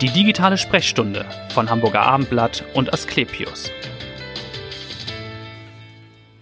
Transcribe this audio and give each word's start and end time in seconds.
Die 0.00 0.10
digitale 0.10 0.58
Sprechstunde 0.58 1.24
von 1.50 1.70
Hamburger 1.70 2.02
Abendblatt 2.02 2.64
und 2.74 2.92
Asklepios. 2.92 3.70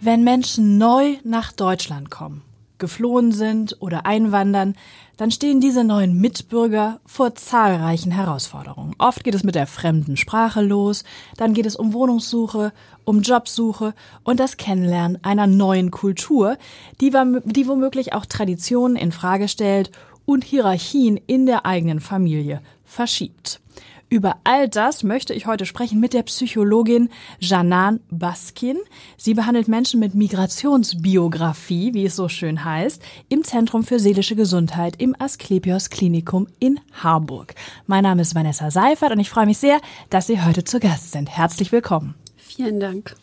Wenn 0.00 0.24
Menschen 0.24 0.78
neu 0.78 1.16
nach 1.22 1.52
Deutschland 1.52 2.10
kommen, 2.10 2.42
geflohen 2.78 3.30
sind 3.30 3.76
oder 3.80 4.06
einwandern, 4.06 4.74
dann 5.18 5.30
stehen 5.30 5.60
diese 5.60 5.84
neuen 5.84 6.18
Mitbürger 6.18 7.00
vor 7.04 7.34
zahlreichen 7.34 8.10
Herausforderungen. 8.10 8.94
Oft 8.96 9.22
geht 9.22 9.34
es 9.34 9.44
mit 9.44 9.54
der 9.54 9.66
fremden 9.66 10.16
Sprache 10.16 10.62
los, 10.62 11.04
dann 11.36 11.52
geht 11.52 11.66
es 11.66 11.76
um 11.76 11.92
Wohnungssuche, 11.92 12.72
um 13.04 13.20
Jobsuche 13.20 13.92
und 14.24 14.40
das 14.40 14.56
Kennenlernen 14.56 15.22
einer 15.22 15.46
neuen 15.46 15.90
Kultur, 15.90 16.56
die, 17.02 17.12
die 17.44 17.68
womöglich 17.68 18.14
auch 18.14 18.24
Traditionen 18.24 18.96
in 18.96 19.12
Frage 19.12 19.46
stellt 19.46 19.92
und 20.24 20.42
Hierarchien 20.42 21.18
in 21.18 21.44
der 21.44 21.66
eigenen 21.66 22.00
Familie 22.00 22.62
verschiebt. 22.92 23.60
Über 24.12 24.36
all 24.44 24.68
das 24.68 25.04
möchte 25.04 25.32
ich 25.32 25.46
heute 25.46 25.64
sprechen 25.64 25.98
mit 25.98 26.12
der 26.12 26.22
Psychologin 26.24 27.08
Janan 27.40 28.00
Baskin. 28.10 28.76
Sie 29.16 29.32
behandelt 29.32 29.68
Menschen 29.68 30.00
mit 30.00 30.14
Migrationsbiografie, 30.14 31.94
wie 31.94 32.04
es 32.04 32.14
so 32.14 32.28
schön 32.28 32.62
heißt, 32.62 33.02
im 33.30 33.42
Zentrum 33.42 33.84
für 33.84 33.98
seelische 33.98 34.36
Gesundheit 34.36 35.00
im 35.00 35.16
Asklepios 35.18 35.88
Klinikum 35.88 36.46
in 36.58 36.78
Harburg. 36.92 37.54
Mein 37.86 38.02
Name 38.02 38.20
ist 38.20 38.34
Vanessa 38.34 38.70
Seifert 38.70 39.12
und 39.12 39.20
ich 39.20 39.30
freue 39.30 39.46
mich 39.46 39.56
sehr, 39.56 39.80
dass 40.10 40.26
Sie 40.26 40.42
heute 40.42 40.62
zu 40.62 40.78
Gast 40.78 41.12
sind. 41.12 41.30
Herzlich 41.30 41.72
willkommen. 41.72 42.14
Vielen 42.36 42.80
Dank. 42.80 43.14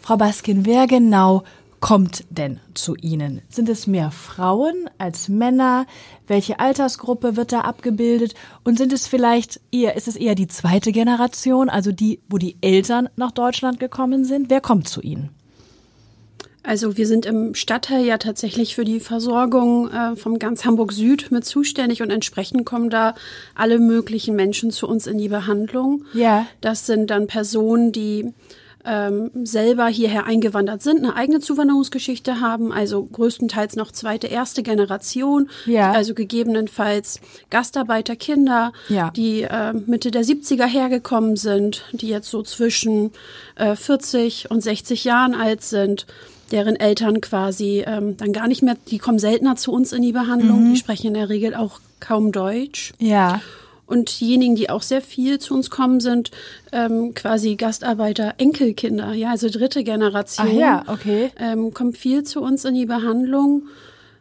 Frau 0.00 0.16
Baskin, 0.16 0.64
wer 0.66 0.86
genau 0.86 1.42
kommt 1.86 2.24
denn 2.30 2.58
zu 2.74 2.96
Ihnen? 2.96 3.42
Sind 3.48 3.68
es 3.68 3.86
mehr 3.86 4.10
Frauen 4.10 4.90
als 4.98 5.28
Männer? 5.28 5.86
Welche 6.26 6.58
Altersgruppe 6.58 7.36
wird 7.36 7.52
da 7.52 7.60
abgebildet? 7.60 8.34
Und 8.64 8.76
sind 8.76 8.92
es 8.92 9.06
vielleicht 9.06 9.60
eher, 9.70 9.94
ist 9.94 10.08
es 10.08 10.16
eher 10.16 10.34
die 10.34 10.48
zweite 10.48 10.90
Generation, 10.90 11.68
also 11.68 11.92
die, 11.92 12.18
wo 12.28 12.38
die 12.38 12.56
Eltern 12.60 13.08
nach 13.14 13.30
Deutschland 13.30 13.78
gekommen 13.78 14.24
sind? 14.24 14.50
Wer 14.50 14.60
kommt 14.60 14.88
zu 14.88 15.00
Ihnen? 15.00 15.30
Also 16.64 16.96
wir 16.96 17.06
sind 17.06 17.24
im 17.24 17.54
Stadtteil 17.54 18.04
ja 18.04 18.18
tatsächlich 18.18 18.74
für 18.74 18.84
die 18.84 18.98
Versorgung 18.98 19.88
äh, 19.88 20.16
vom 20.16 20.40
ganz 20.40 20.64
Hamburg 20.64 20.90
Süd 20.90 21.30
mit 21.30 21.44
zuständig 21.44 22.02
und 22.02 22.10
entsprechend 22.10 22.66
kommen 22.66 22.90
da 22.90 23.14
alle 23.54 23.78
möglichen 23.78 24.34
Menschen 24.34 24.72
zu 24.72 24.88
uns 24.88 25.06
in 25.06 25.18
die 25.18 25.28
Behandlung. 25.28 26.04
Ja. 26.14 26.48
Das 26.60 26.84
sind 26.84 27.10
dann 27.10 27.28
Personen, 27.28 27.92
die 27.92 28.34
ähm, 28.86 29.30
selber 29.44 29.86
hierher 29.86 30.26
eingewandert 30.26 30.82
sind, 30.82 30.98
eine 30.98 31.16
eigene 31.16 31.40
Zuwanderungsgeschichte 31.40 32.40
haben, 32.40 32.72
also 32.72 33.04
größtenteils 33.04 33.76
noch 33.76 33.92
zweite, 33.92 34.26
erste 34.28 34.62
Generation, 34.62 35.50
ja. 35.66 35.92
also 35.92 36.14
gegebenenfalls 36.14 37.20
Gastarbeiterkinder, 37.50 38.72
ja. 38.88 39.10
die 39.10 39.42
äh, 39.42 39.72
Mitte 39.72 40.10
der 40.10 40.22
70er 40.22 40.66
hergekommen 40.66 41.36
sind, 41.36 41.84
die 41.92 42.08
jetzt 42.08 42.30
so 42.30 42.42
zwischen 42.42 43.10
äh, 43.56 43.76
40 43.76 44.50
und 44.50 44.62
60 44.62 45.04
Jahren 45.04 45.34
alt 45.34 45.62
sind 45.62 46.06
deren 46.52 46.76
Eltern 46.76 47.20
quasi 47.20 47.82
ähm, 47.84 48.16
dann 48.16 48.32
gar 48.32 48.46
nicht 48.46 48.62
mehr, 48.62 48.76
die 48.88 48.98
kommen 48.98 49.18
seltener 49.18 49.56
zu 49.56 49.72
uns 49.72 49.92
in 49.92 50.02
die 50.02 50.12
Behandlung, 50.12 50.64
mhm. 50.64 50.74
die 50.74 50.78
sprechen 50.78 51.08
in 51.08 51.14
der 51.14 51.28
Regel 51.28 51.56
auch 51.56 51.80
kaum 51.98 52.30
Deutsch. 52.30 52.92
Ja. 52.98 53.40
Und 53.86 54.20
diejenigen, 54.20 54.56
die 54.56 54.68
auch 54.68 54.82
sehr 54.82 55.00
viel 55.00 55.38
zu 55.38 55.54
uns 55.54 55.70
kommen, 55.70 56.00
sind 56.00 56.30
ähm, 56.72 57.14
quasi 57.14 57.54
Gastarbeiter, 57.54 58.34
Enkelkinder, 58.38 59.12
ja, 59.12 59.30
also 59.30 59.48
dritte 59.48 59.84
Generation. 59.84 60.48
Ach 60.50 60.52
ja, 60.52 60.84
okay. 60.88 61.30
Ähm, 61.38 61.72
kommt 61.72 61.96
viel 61.96 62.24
zu 62.24 62.42
uns 62.42 62.64
in 62.64 62.74
die 62.74 62.86
Behandlung, 62.86 63.68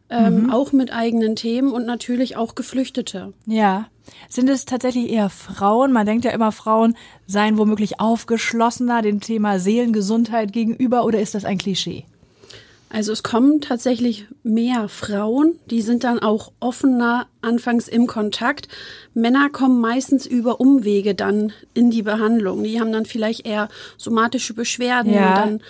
ähm, 0.09 0.43
mhm. 0.43 0.49
auch 0.51 0.71
mit 0.71 0.93
eigenen 0.93 1.35
Themen 1.35 1.71
und 1.71 1.85
natürlich 1.85 2.37
auch 2.37 2.53
Geflüchtete. 2.53 3.33
Ja. 3.47 3.87
Sind 4.29 4.49
es 4.49 4.65
tatsächlich 4.65 5.09
eher 5.09 5.31
Frauen? 5.31 5.91
Man 5.91 6.05
denkt 6.05 6.25
ja 6.25 6.31
immer, 6.31 6.51
Frauen 6.51 6.95
seien 7.25 7.57
womöglich 7.57 7.99
aufgeschlossener 7.99 9.01
dem 9.01 9.19
Thema 9.19 9.57
Seelengesundheit 9.57 10.53
gegenüber 10.53 11.05
oder 11.05 11.19
ist 11.19 11.33
das 11.33 11.43
ein 11.43 11.57
Klischee? 11.57 12.05
Also 12.95 13.11
es 13.11 13.23
kommen 13.23 13.59
tatsächlich 13.59 14.25
mehr 14.41 14.87
Frauen, 14.87 15.59
die 15.69 15.81
sind 15.81 16.05
dann 16.05 16.19
auch 16.19 16.53
offener 16.61 17.27
anfangs 17.41 17.89
im 17.89 18.07
Kontakt. 18.07 18.69
Männer 19.13 19.49
kommen 19.49 19.81
meistens 19.81 20.25
über 20.25 20.61
Umwege 20.61 21.13
dann 21.13 21.51
in 21.73 21.91
die 21.91 22.03
Behandlung. 22.03 22.63
Die 22.63 22.79
haben 22.79 22.93
dann 22.93 23.05
vielleicht 23.05 23.45
eher 23.45 23.67
somatische 23.97 24.53
Beschwerden 24.53 25.13
ja. 25.13 25.27
und 25.27 25.35
dann 25.35 25.61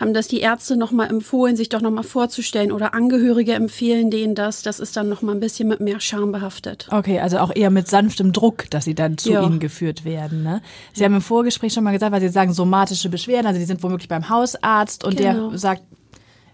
haben 0.00 0.14
das 0.14 0.26
die 0.26 0.40
Ärzte 0.40 0.78
nochmal 0.78 1.10
empfohlen, 1.10 1.54
sich 1.54 1.68
doch 1.68 1.82
nochmal 1.82 2.02
vorzustellen 2.02 2.72
oder 2.72 2.94
Angehörige 2.94 3.52
empfehlen 3.52 4.10
denen 4.10 4.34
das. 4.34 4.62
Das 4.62 4.80
ist 4.80 4.96
dann 4.96 5.10
nochmal 5.10 5.34
ein 5.34 5.40
bisschen 5.40 5.68
mit 5.68 5.80
mehr 5.80 6.00
Scham 6.00 6.32
behaftet. 6.32 6.88
Okay, 6.90 7.20
also 7.20 7.40
auch 7.40 7.54
eher 7.54 7.68
mit 7.68 7.88
sanftem 7.88 8.32
Druck, 8.32 8.70
dass 8.70 8.86
sie 8.86 8.94
dann 8.94 9.18
zu 9.18 9.32
ja. 9.32 9.44
Ihnen 9.44 9.60
geführt 9.60 10.06
werden. 10.06 10.42
Ne? 10.42 10.62
Sie 10.94 11.02
ja. 11.02 11.04
haben 11.08 11.16
im 11.16 11.20
Vorgespräch 11.20 11.74
schon 11.74 11.84
mal 11.84 11.92
gesagt, 11.92 12.10
weil 12.10 12.22
Sie 12.22 12.30
sagen 12.30 12.54
somatische 12.54 13.10
Beschwerden, 13.10 13.46
also 13.46 13.60
die 13.60 13.66
sind 13.66 13.82
womöglich 13.82 14.08
beim 14.08 14.30
Hausarzt 14.30 15.04
und 15.04 15.18
genau. 15.18 15.50
der 15.50 15.58
sagt, 15.58 15.82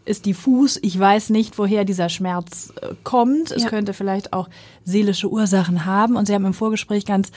ist 0.07 0.27
diffus. 0.27 0.79
Ich 0.83 0.99
weiß 0.99 1.31
nicht, 1.31 1.59
woher 1.59 1.85
dieser 1.85 2.09
Schmerz 2.09 2.73
äh, 2.81 2.95
kommt. 3.05 3.51
Es 3.51 3.65
ja. 3.65 3.69
könnte 3.69 3.93
vielleicht 3.93 4.33
auch 4.33 4.49
seelische 4.85 5.29
Ursachen 5.29 5.85
haben. 5.85 6.17
Und 6.17 6.27
Sie 6.27 6.35
haben 6.35 6.47
im 6.47 6.55
Vorgespräch 6.55 7.05
ganz 7.05 7.31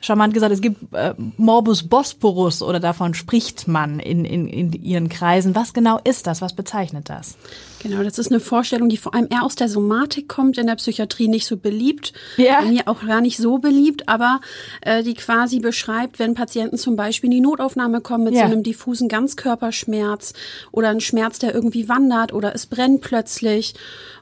charmant 0.00 0.34
gesagt, 0.34 0.52
es 0.52 0.60
gibt 0.60 0.92
äh, 0.94 1.14
Morbus 1.36 1.82
Bosporus 1.88 2.62
oder 2.62 2.80
davon 2.80 3.14
spricht 3.14 3.68
man 3.68 3.98
in, 4.00 4.24
in, 4.24 4.48
in 4.48 4.72
Ihren 4.72 5.08
Kreisen. 5.08 5.54
Was 5.54 5.72
genau 5.72 5.98
ist 6.04 6.26
das? 6.26 6.40
Was 6.40 6.54
bezeichnet 6.54 7.08
das? 7.08 7.36
Genau, 7.80 8.02
das 8.02 8.18
ist 8.18 8.30
eine 8.30 8.40
Vorstellung, 8.40 8.88
die 8.88 8.96
vor 8.96 9.14
allem 9.14 9.28
eher 9.30 9.44
aus 9.44 9.54
der 9.54 9.68
Somatik 9.68 10.28
kommt, 10.28 10.58
in 10.58 10.66
der 10.66 10.74
Psychiatrie 10.74 11.28
nicht 11.28 11.46
so 11.46 11.56
beliebt, 11.56 12.12
ja. 12.36 12.60
bei 12.60 12.66
mir 12.66 12.82
auch 12.86 13.06
gar 13.06 13.20
nicht 13.20 13.36
so 13.36 13.58
beliebt, 13.58 14.08
aber 14.08 14.40
äh, 14.80 15.02
die 15.02 15.14
quasi 15.14 15.60
beschreibt, 15.60 16.18
wenn 16.18 16.34
Patienten 16.34 16.76
zum 16.76 16.96
Beispiel 16.96 17.28
in 17.28 17.36
die 17.36 17.40
Notaufnahme 17.40 18.00
kommen 18.00 18.24
mit 18.24 18.34
ja. 18.34 18.40
so 18.40 18.52
einem 18.52 18.62
diffusen 18.62 19.08
Ganzkörperschmerz 19.08 20.32
oder 20.72 20.88
ein 20.88 21.00
Schmerz, 21.00 21.38
der 21.38 21.54
irgendwie 21.54 21.88
wandert 21.88 22.32
oder 22.32 22.54
es 22.54 22.66
brennt 22.66 23.00
plötzlich 23.00 23.74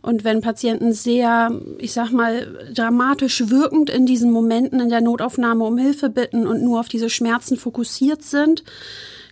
und 0.02 0.22
wenn 0.24 0.40
Patienten 0.40 0.92
sehr, 0.92 1.50
ich 1.78 1.92
sag 1.92 2.12
mal, 2.12 2.46
dramatisch 2.74 3.48
wirkend 3.48 3.90
in 3.90 4.06
diesen 4.06 4.30
Momenten 4.30 4.80
in 4.80 4.88
der 4.90 5.00
Notaufnahme 5.00 5.64
um 5.64 5.78
Hilfe 5.78 6.10
bitten 6.10 6.46
und 6.46 6.62
nur 6.62 6.80
auf 6.80 6.88
diese 6.88 7.10
Schmerzen 7.10 7.56
fokussiert 7.56 8.22
sind, 8.22 8.62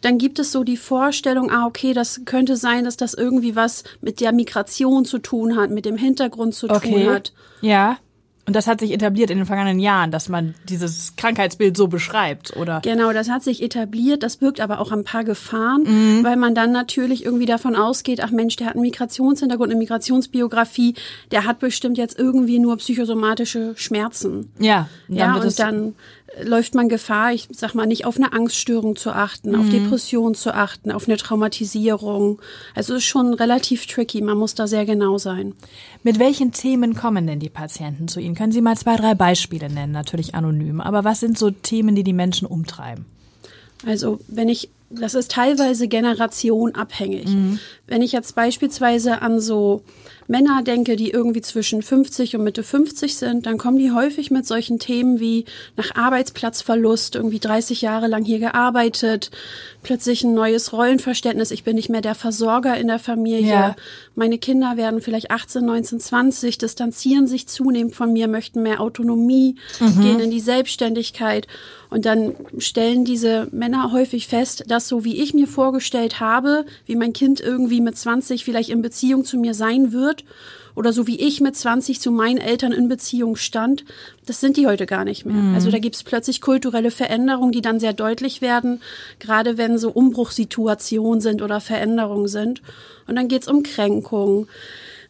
dann 0.05 0.19
gibt 0.19 0.39
es 0.39 0.53
so 0.53 0.65
die 0.65 0.77
Vorstellung, 0.77 1.51
ah, 1.51 1.67
okay, 1.67 1.95
das 1.95 2.23
könnte 2.25 2.57
sein, 2.57 2.85
dass 2.85 2.97
das 2.97 3.15
irgendwie 3.15 3.57
was 3.57 3.85
mit 4.01 4.21
der 4.21 4.33
Migration 4.33 5.05
zu 5.05 5.19
tun 5.19 5.57
hat, 5.57 5.71
mit 5.71 5.87
dem 5.87 5.97
Hintergrund 5.97 6.55
zu 6.55 6.69
okay. 6.69 6.91
tun 6.91 7.15
hat. 7.15 7.33
Ja. 7.61 7.99
Und 8.47 8.55
das 8.55 8.67
hat 8.67 8.81
sich 8.81 8.93
etabliert 8.93 9.31
in 9.31 9.39
den 9.39 9.47
vergangenen 9.47 9.79
Jahren, 9.79 10.11
dass 10.11 10.29
man 10.29 10.55
dieses 10.69 11.17
Krankheitsbild 11.17 11.79
so 11.79 11.87
beschreibt, 11.89 12.55
oder? 12.59 12.81
Genau, 12.83 13.15
das 13.15 13.31
hat 13.31 13.43
sich 13.43 13.63
etabliert. 13.63 14.23
Das 14.23 14.37
birgt 14.37 14.61
aber 14.61 14.81
auch 14.81 14.93
ein 14.93 15.03
paar 15.03 15.25
Gefahren, 15.25 15.85
Mhm. 15.85 16.25
weil 16.25 16.37
man 16.37 16.55
dann 16.55 16.71
natürlich 16.71 17.25
irgendwie 17.25 17.47
davon 17.47 17.75
ausgeht, 17.75 18.23
ach 18.23 18.31
Mensch, 18.31 18.57
der 18.57 18.67
hat 18.67 18.75
einen 18.75 18.83
Migrationshintergrund, 18.83 19.71
eine 19.71 19.79
Migrationsbiografie, 19.79 20.95
der 21.31 21.47
hat 21.47 21.59
bestimmt 21.59 21.97
jetzt 21.97 22.19
irgendwie 22.19 22.59
nur 22.59 22.77
psychosomatische 22.77 23.73
Schmerzen. 23.77 24.53
Ja, 24.59 24.91
dann 25.09 25.17
Ja, 25.17 25.35
und 25.37 25.59
dann 25.59 25.95
läuft 26.43 26.75
man 26.75 26.89
Gefahr, 26.89 27.33
ich 27.33 27.49
sag 27.53 27.75
mal, 27.75 27.87
nicht 27.87 28.07
auf 28.07 28.17
eine 28.17 28.33
Angststörung 28.33 28.97
zu 28.97 29.11
achten, 29.11 29.55
auf 29.55 29.67
Mhm. 29.67 29.71
Depression 29.71 30.35
zu 30.35 30.53
achten, 30.55 30.91
auf 30.91 31.07
eine 31.07 31.17
Traumatisierung. 31.17 32.41
Also 32.75 32.95
es 32.95 32.99
ist 32.99 33.09
schon 33.09 33.35
relativ 33.35 33.87
tricky, 33.87 34.21
man 34.21 34.37
muss 34.39 34.55
da 34.55 34.67
sehr 34.67 34.85
genau 34.85 35.19
sein. 35.19 35.55
Mit 36.03 36.19
welchen 36.19 36.53
Themen 36.53 36.95
kommen 36.95 37.27
denn 37.27 37.41
die 37.41 37.51
Patienten 37.51 38.09
zu 38.09 38.21
Ihnen? 38.21 38.35
Können 38.35 38.53
Sie 38.53 38.61
mal 38.61 38.77
zwei, 38.77 38.97
drei 38.97 39.15
Beispiele 39.15 39.69
nennen? 39.71 39.93
Natürlich 39.93 40.35
anonym. 40.35 40.81
Aber 40.81 41.05
was 41.05 41.21
sind 41.21 41.39
so 41.39 41.51
Themen, 41.51 41.95
die 41.95 42.05
die 42.05 42.13
Menschen 42.13 42.47
umtreiben? 42.47 43.07
Also 43.87 44.19
wenn 44.29 44.49
ich, 44.49 44.71
das 44.91 45.15
ist 45.15 45.31
teilweise 45.31 45.89
generationabhängig. 45.89 47.29
Mhm. 47.29 47.59
Wenn 47.87 48.03
ich 48.03 48.13
jetzt 48.13 48.35
beispielsweise 48.35 49.23
an 49.23 49.41
so 49.41 49.83
Männer 50.27 50.63
denke, 50.63 50.97
die 50.97 51.11
irgendwie 51.11 51.41
zwischen 51.41 51.83
50 51.83 52.37
und 52.37 52.45
Mitte 52.45 52.63
50 52.63 53.17
sind, 53.17 53.47
dann 53.47 53.59
kommen 53.59 53.79
die 53.79 53.93
häufig 53.93 54.31
mit 54.31 54.47
solchen 54.47 54.79
Themen 54.79 55.21
wie 55.21 55.45
nach 55.77 55.95
Arbeitsplatzverlust, 55.95 57.15
irgendwie 57.15 57.41
30 57.41 57.83
Jahre 57.83 58.07
lang 58.07 58.25
hier 58.25 58.39
gearbeitet, 58.39 59.31
plötzlich 59.83 60.25
ein 60.25 60.35
neues 60.35 60.73
Rollenverständnis, 60.73 61.51
ich 61.51 61.65
bin 61.65 61.77
nicht 61.77 61.89
mehr 61.91 62.01
der 62.01 62.15
Versorger 62.15 62.77
in 62.77 62.87
der 62.89 62.99
Familie, 62.99 63.51
Ja. 63.51 63.77
meine 64.15 64.39
Kinder 64.39 64.77
werden 64.77 65.01
vielleicht 65.01 65.31
18, 65.31 65.65
19, 65.65 66.01
20, 66.01 66.59
distanzieren 66.59 67.27
sich 67.27 67.47
zunehmend 67.47 67.95
von 67.95 68.13
mir, 68.13 68.29
möchten 68.29 68.63
mehr 68.63 68.81
Autonomie, 68.81 69.57
gehen 70.01 70.21
in 70.21 70.31
die 70.31 70.41
Selbstständigkeit. 70.41 71.47
Und 71.91 72.07
dann 72.07 72.35
stellen 72.59 73.05
diese 73.05 73.47
Männer 73.53 73.93
häufig 73.93 74.27
fest, 74.27 74.65
dass 74.67 74.89
so 74.89 75.05
wie 75.05 75.23
ich 75.23 75.33
mir 75.33 75.47
vorgestellt 75.47 76.19
habe, 76.19 76.65
wie 76.87 76.97
mein 76.97 77.13
Kind 77.13 77.41
irgendwie 77.41 77.81
mit 77.81 77.97
20 77.97 78.45
vielleicht 78.45 78.71
in 78.71 78.83
Beziehung 78.83 79.25
zu 79.25 79.37
mir 79.39 79.55
sein 79.55 79.93
wird, 79.93 80.14
oder 80.75 80.93
so 80.93 81.07
wie 81.07 81.21
ich 81.21 81.41
mit 81.41 81.57
20 81.57 82.01
zu 82.01 82.11
meinen 82.11 82.39
Eltern 82.39 82.73
in 82.73 82.89
Beziehung 82.89 83.37
stand, 83.37 83.85
das 84.27 84.41
sind 84.41 84.57
die 84.57 84.67
heute 84.67 84.87
gar 84.87 85.05
nicht 85.05 85.25
mehr. 85.25 85.55
Also 85.55 85.71
da 85.71 85.79
gibt 85.79 85.95
es 85.95 86.03
plötzlich 86.03 86.41
kulturelle 86.41 86.91
Veränderungen, 86.91 87.53
die 87.53 87.61
dann 87.61 87.79
sehr 87.79 87.93
deutlich 87.93 88.41
werden, 88.41 88.83
gerade 89.21 89.57
wenn 89.57 89.79
so 89.79 89.91
Umbruchssituationen 89.91 91.21
sind 91.21 91.43
oder 91.43 91.61
Veränderungen 91.61 92.29
sind. 92.29 92.61
Und 93.07 93.17
dann 93.17 93.29
geht 93.29 93.43
es 93.43 93.49
um 93.49 93.63
Kränkung 93.63 94.49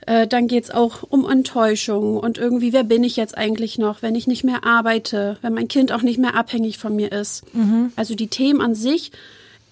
Äh, 0.07 0.27
dann 0.27 0.49
geht's 0.49 0.71
auch 0.71 1.03
um 1.03 1.27
Enttäuschung 1.31 2.19
und 2.19 2.37
irgendwie, 2.37 2.75
wer 2.75 2.85
bin 2.85 3.05
ich 3.05 3.17
jetzt 3.17 3.39
eigentlich 3.39 3.79
noch, 3.79 4.03
wenn 4.03 4.15
ich 4.15 4.27
nicht 4.27 4.45
mehr 4.45 4.63
arbeite, 4.63 5.39
wenn 5.41 5.55
mein 5.55 5.67
Kind 5.67 5.93
auch 5.93 6.03
nicht 6.03 6.19
mehr 6.19 6.35
abhängig 6.35 6.77
von 6.77 6.95
mir 6.95 7.11
ist. 7.11 7.43
Mhm. 7.55 7.91
Also 7.97 8.15
die 8.15 8.29
Themen 8.29 8.61
an 8.61 8.75
sich 8.75 9.13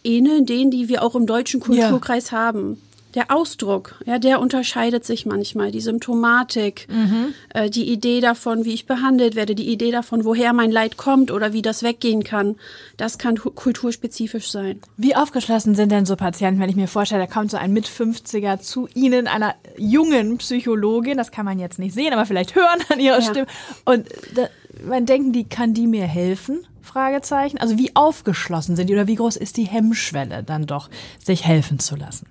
ähneln 0.04 0.46
denen, 0.46 0.70
die 0.70 0.88
wir 0.88 1.02
auch 1.02 1.14
im 1.14 1.26
deutschen 1.26 1.60
Kulturkreis 1.60 2.30
ja. 2.30 2.38
haben 2.38 2.80
der 3.14 3.30
Ausdruck, 3.30 3.96
ja, 4.06 4.18
der 4.18 4.40
unterscheidet 4.40 5.04
sich 5.04 5.26
manchmal. 5.26 5.70
Die 5.70 5.80
Symptomatik, 5.80 6.86
mhm. 6.88 7.34
äh, 7.50 7.68
die 7.68 7.90
Idee 7.90 8.20
davon, 8.20 8.64
wie 8.64 8.72
ich 8.72 8.86
behandelt 8.86 9.34
werde, 9.34 9.54
die 9.54 9.68
Idee 9.70 9.90
davon, 9.90 10.24
woher 10.24 10.52
mein 10.52 10.70
Leid 10.70 10.96
kommt 10.96 11.30
oder 11.30 11.52
wie 11.52 11.62
das 11.62 11.82
weggehen 11.82 12.24
kann, 12.24 12.56
das 12.96 13.18
kann 13.18 13.36
kulturspezifisch 13.36 14.50
sein. 14.50 14.80
Wie 14.96 15.14
aufgeschlossen 15.14 15.74
sind 15.74 15.92
denn 15.92 16.06
so 16.06 16.16
Patienten, 16.16 16.60
wenn 16.60 16.70
ich 16.70 16.76
mir 16.76 16.88
vorstelle, 16.88 17.26
da 17.26 17.32
kommt 17.32 17.50
so 17.50 17.56
ein 17.56 17.72
Mit-50er 17.72 18.60
zu 18.60 18.88
Ihnen, 18.94 19.26
einer 19.26 19.54
jungen 19.76 20.38
Psychologin, 20.38 21.16
das 21.16 21.30
kann 21.30 21.44
man 21.44 21.58
jetzt 21.58 21.78
nicht 21.78 21.94
sehen, 21.94 22.12
aber 22.12 22.26
vielleicht 22.26 22.54
hören 22.54 22.80
an 22.88 23.00
ihrer 23.00 23.20
ja. 23.20 23.22
Stimme. 23.22 23.46
Und 23.84 24.06
da, 24.34 24.48
man 24.84 25.06
denken 25.06 25.32
die, 25.32 25.44
kann 25.44 25.74
die 25.74 25.86
mir 25.86 26.06
helfen? 26.06 26.66
Fragezeichen. 26.82 27.58
Also 27.58 27.78
wie 27.78 27.94
aufgeschlossen 27.94 28.76
sind 28.76 28.88
die 28.88 28.94
oder 28.94 29.06
wie 29.06 29.14
groß 29.14 29.36
ist 29.36 29.56
die 29.56 29.64
Hemmschwelle 29.64 30.42
dann 30.42 30.66
doch, 30.66 30.90
sich 31.22 31.44
helfen 31.44 31.78
zu 31.78 31.96
lassen? 31.96 32.26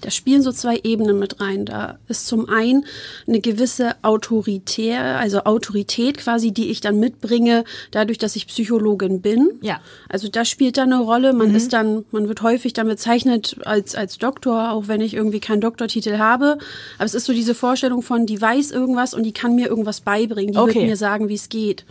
Da 0.00 0.10
spielen 0.10 0.42
so 0.42 0.52
zwei 0.52 0.80
Ebenen 0.82 1.18
mit 1.18 1.40
rein. 1.40 1.64
Da 1.64 1.98
ist 2.08 2.26
zum 2.26 2.48
einen 2.48 2.84
eine 3.26 3.40
gewisse 3.40 3.96
Autorität, 4.02 4.98
also 4.98 5.44
Autorität 5.44 6.18
quasi, 6.18 6.52
die 6.52 6.70
ich 6.70 6.80
dann 6.80 6.98
mitbringe, 6.98 7.64
dadurch, 7.90 8.18
dass 8.18 8.36
ich 8.36 8.46
Psychologin 8.46 9.20
bin. 9.20 9.50
Ja. 9.62 9.80
Also 10.08 10.28
das 10.28 10.48
spielt 10.48 10.76
da 10.76 10.82
eine 10.82 11.00
Rolle. 11.00 11.32
Man 11.32 11.50
mhm. 11.50 11.56
ist 11.56 11.72
dann, 11.72 12.04
man 12.10 12.28
wird 12.28 12.42
häufig 12.42 12.72
dann 12.72 12.88
bezeichnet 12.88 13.56
als, 13.64 13.94
als 13.94 14.18
Doktor, 14.18 14.72
auch 14.72 14.88
wenn 14.88 15.00
ich 15.00 15.14
irgendwie 15.14 15.40
keinen 15.40 15.60
Doktortitel 15.60 16.18
habe. 16.18 16.58
Aber 16.98 17.04
es 17.04 17.14
ist 17.14 17.24
so 17.24 17.32
diese 17.32 17.54
Vorstellung 17.54 18.02
von, 18.02 18.26
die 18.26 18.40
weiß 18.40 18.70
irgendwas 18.70 19.14
und 19.14 19.22
die 19.22 19.32
kann 19.32 19.54
mir 19.54 19.68
irgendwas 19.68 20.00
beibringen. 20.00 20.52
Die 20.52 20.58
okay. 20.58 20.74
wird 20.74 20.86
mir 20.86 20.96
sagen, 20.96 21.28
wie 21.28 21.34
es 21.34 21.48
geht. 21.48 21.84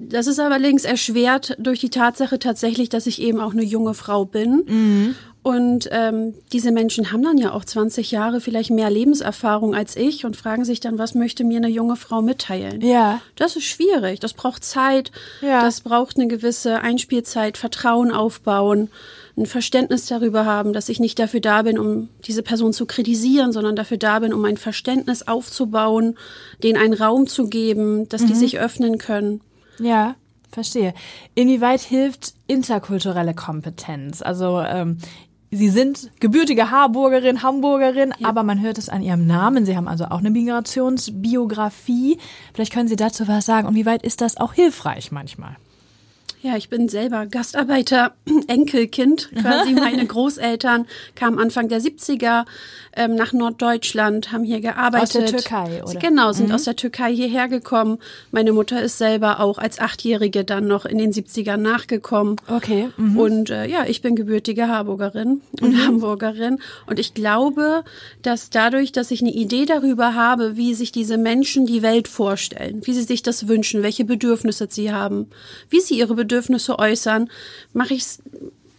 Das 0.00 0.28
ist 0.28 0.38
allerdings 0.38 0.84
erschwert 0.84 1.56
durch 1.58 1.80
die 1.80 1.90
Tatsache 1.90 2.38
tatsächlich, 2.38 2.88
dass 2.88 3.08
ich 3.08 3.20
eben 3.20 3.40
auch 3.40 3.52
eine 3.52 3.64
junge 3.64 3.94
Frau 3.94 4.24
bin. 4.24 4.64
Mhm. 4.66 5.14
Und 5.42 5.88
ähm, 5.92 6.34
diese 6.52 6.72
Menschen 6.72 7.12
haben 7.12 7.22
dann 7.22 7.38
ja 7.38 7.52
auch 7.52 7.64
20 7.64 8.10
Jahre 8.10 8.40
vielleicht 8.40 8.70
mehr 8.70 8.90
Lebenserfahrung 8.90 9.74
als 9.74 9.96
ich 9.96 10.24
und 10.24 10.36
fragen 10.36 10.64
sich 10.64 10.80
dann, 10.80 10.98
was 10.98 11.14
möchte 11.14 11.44
mir 11.44 11.58
eine 11.58 11.68
junge 11.68 11.96
Frau 11.96 12.22
mitteilen? 12.22 12.80
Ja. 12.80 13.20
Das 13.36 13.56
ist 13.56 13.64
schwierig. 13.64 14.20
Das 14.20 14.34
braucht 14.34 14.64
Zeit. 14.64 15.12
Ja. 15.40 15.62
Das 15.62 15.80
braucht 15.80 16.18
eine 16.18 16.26
gewisse 16.26 16.80
Einspielzeit, 16.80 17.56
Vertrauen 17.56 18.10
aufbauen, 18.10 18.90
ein 19.36 19.46
Verständnis 19.46 20.06
darüber 20.06 20.44
haben, 20.44 20.72
dass 20.72 20.88
ich 20.88 20.98
nicht 20.98 21.18
dafür 21.18 21.40
da 21.40 21.62
bin, 21.62 21.78
um 21.78 22.08
diese 22.24 22.42
Person 22.42 22.72
zu 22.72 22.86
kritisieren, 22.86 23.52
sondern 23.52 23.76
dafür 23.76 23.96
da 23.96 24.18
bin, 24.18 24.34
um 24.34 24.44
ein 24.44 24.56
Verständnis 24.56 25.28
aufzubauen, 25.28 26.18
denen 26.62 26.76
einen 26.76 26.94
Raum 26.94 27.28
zu 27.28 27.48
geben, 27.48 28.08
dass 28.08 28.22
mhm. 28.22 28.26
die 28.26 28.34
sich 28.34 28.58
öffnen 28.58 28.98
können. 28.98 29.40
Ja. 29.78 30.16
Verstehe. 30.50 30.94
Inwieweit 31.34 31.82
hilft 31.82 32.34
interkulturelle 32.46 33.34
Kompetenz? 33.34 34.22
Also 34.22 34.60
ähm, 34.60 34.98
Sie 35.50 35.70
sind 35.70 36.10
gebürtige 36.20 36.70
Harburgerin, 36.70 37.42
Hamburgerin, 37.42 38.12
ja. 38.18 38.28
aber 38.28 38.42
man 38.42 38.60
hört 38.60 38.76
es 38.76 38.88
an 38.88 39.02
Ihrem 39.02 39.26
Namen. 39.26 39.64
Sie 39.64 39.76
haben 39.76 39.88
also 39.88 40.06
auch 40.06 40.18
eine 40.18 40.30
Migrationsbiografie. 40.30 42.18
Vielleicht 42.52 42.72
können 42.72 42.88
Sie 42.88 42.96
dazu 42.96 43.26
was 43.28 43.46
sagen. 43.46 43.66
Und 43.66 43.74
wie 43.74 43.86
weit 43.86 44.02
ist 44.02 44.20
das 44.20 44.36
auch 44.36 44.52
hilfreich 44.52 45.10
manchmal? 45.10 45.56
Ja, 46.40 46.56
ich 46.56 46.68
bin 46.68 46.88
selber 46.88 47.26
Gastarbeiter, 47.26 48.12
Enkelkind 48.46 49.30
quasi. 49.40 49.72
Meine 49.74 50.06
Großeltern 50.06 50.86
kamen 51.16 51.38
Anfang 51.38 51.68
der 51.68 51.80
70er 51.80 52.44
ähm, 52.94 53.16
nach 53.16 53.32
Norddeutschland, 53.32 54.30
haben 54.30 54.44
hier 54.44 54.60
gearbeitet. 54.60 55.02
Aus 55.02 55.12
der 55.12 55.26
Türkei, 55.26 55.82
oder? 55.82 55.98
Genau, 55.98 56.32
sind 56.32 56.48
mhm. 56.48 56.54
aus 56.54 56.64
der 56.64 56.76
Türkei 56.76 57.12
hierher 57.12 57.48
gekommen. 57.48 57.98
Meine 58.30 58.52
Mutter 58.52 58.80
ist 58.80 58.98
selber 58.98 59.40
auch 59.40 59.58
als 59.58 59.80
Achtjährige 59.80 60.44
dann 60.44 60.68
noch 60.68 60.84
in 60.84 60.98
den 60.98 61.12
70ern 61.12 61.56
nachgekommen. 61.56 62.36
Okay. 62.46 62.90
Mhm. 62.96 63.18
Und 63.18 63.50
äh, 63.50 63.66
ja, 63.66 63.84
ich 63.86 64.00
bin 64.00 64.14
gebürtige 64.14 64.68
Harburgerin 64.68 65.40
und 65.60 65.72
mhm. 65.72 65.86
Hamburgerin. 65.86 66.60
Und 66.86 67.00
ich 67.00 67.14
glaube, 67.14 67.82
dass 68.22 68.50
dadurch, 68.50 68.92
dass 68.92 69.10
ich 69.10 69.22
eine 69.22 69.32
Idee 69.32 69.64
darüber 69.64 70.14
habe, 70.14 70.56
wie 70.56 70.74
sich 70.74 70.92
diese 70.92 71.18
Menschen 71.18 71.66
die 71.66 71.82
Welt 71.82 72.06
vorstellen, 72.06 72.82
wie 72.84 72.92
sie 72.92 73.02
sich 73.02 73.22
das 73.22 73.48
wünschen, 73.48 73.82
welche 73.82 74.04
Bedürfnisse 74.04 74.68
sie 74.70 74.92
haben, 74.92 75.26
wie 75.68 75.80
sie 75.80 75.98
ihre 75.98 76.14
Bedürfnisse 76.14 76.27
Bedürfnisse 76.28 76.78
äußern, 76.78 77.30
mache 77.72 77.94
ich 77.94 78.02
es, 78.02 78.22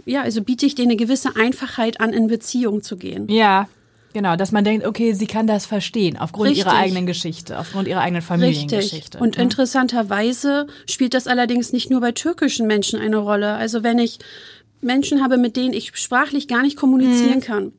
ja, 0.05 0.21
also 0.21 0.41
biete 0.41 0.65
ich 0.65 0.75
denen 0.75 0.91
eine 0.91 0.97
gewisse 0.97 1.35
Einfachheit 1.35 1.99
an, 1.99 2.13
in 2.13 2.27
Beziehung 2.27 2.83
zu 2.83 2.95
gehen. 2.95 3.27
Ja, 3.29 3.67
Genau, 4.11 4.35
dass 4.35 4.51
man 4.51 4.63
denkt, 4.63 4.87
okay, 4.87 5.13
sie 5.13 5.27
kann 5.27 5.45
das 5.45 5.67
verstehen, 5.67 6.17
aufgrund 6.17 6.49
Richtig. 6.49 6.65
ihrer 6.65 6.75
eigenen 6.75 7.05
Geschichte, 7.05 7.59
aufgrund 7.59 7.87
ihrer 7.87 8.01
eigenen 8.01 8.23
Familiengeschichte. 8.23 8.95
Richtig. 8.97 9.21
Und 9.21 9.37
mhm. 9.37 9.43
interessanterweise 9.43 10.65
spielt 10.87 11.13
das 11.13 11.27
allerdings 11.27 11.73
nicht 11.73 11.91
nur 11.91 12.01
bei 12.01 12.11
türkischen 12.11 12.65
Menschen 12.65 12.99
eine 12.99 13.17
Rolle. 13.17 13.53
Also 13.53 13.83
wenn 13.83 13.99
ich 13.99 14.17
Menschen 14.81 15.21
habe, 15.21 15.37
mit 15.37 15.55
denen 15.55 15.73
ich 15.73 15.95
sprachlich 15.95 16.47
gar 16.47 16.63
nicht 16.63 16.75
kommunizieren 16.75 17.35
mhm. 17.37 17.41
kann, 17.43 17.73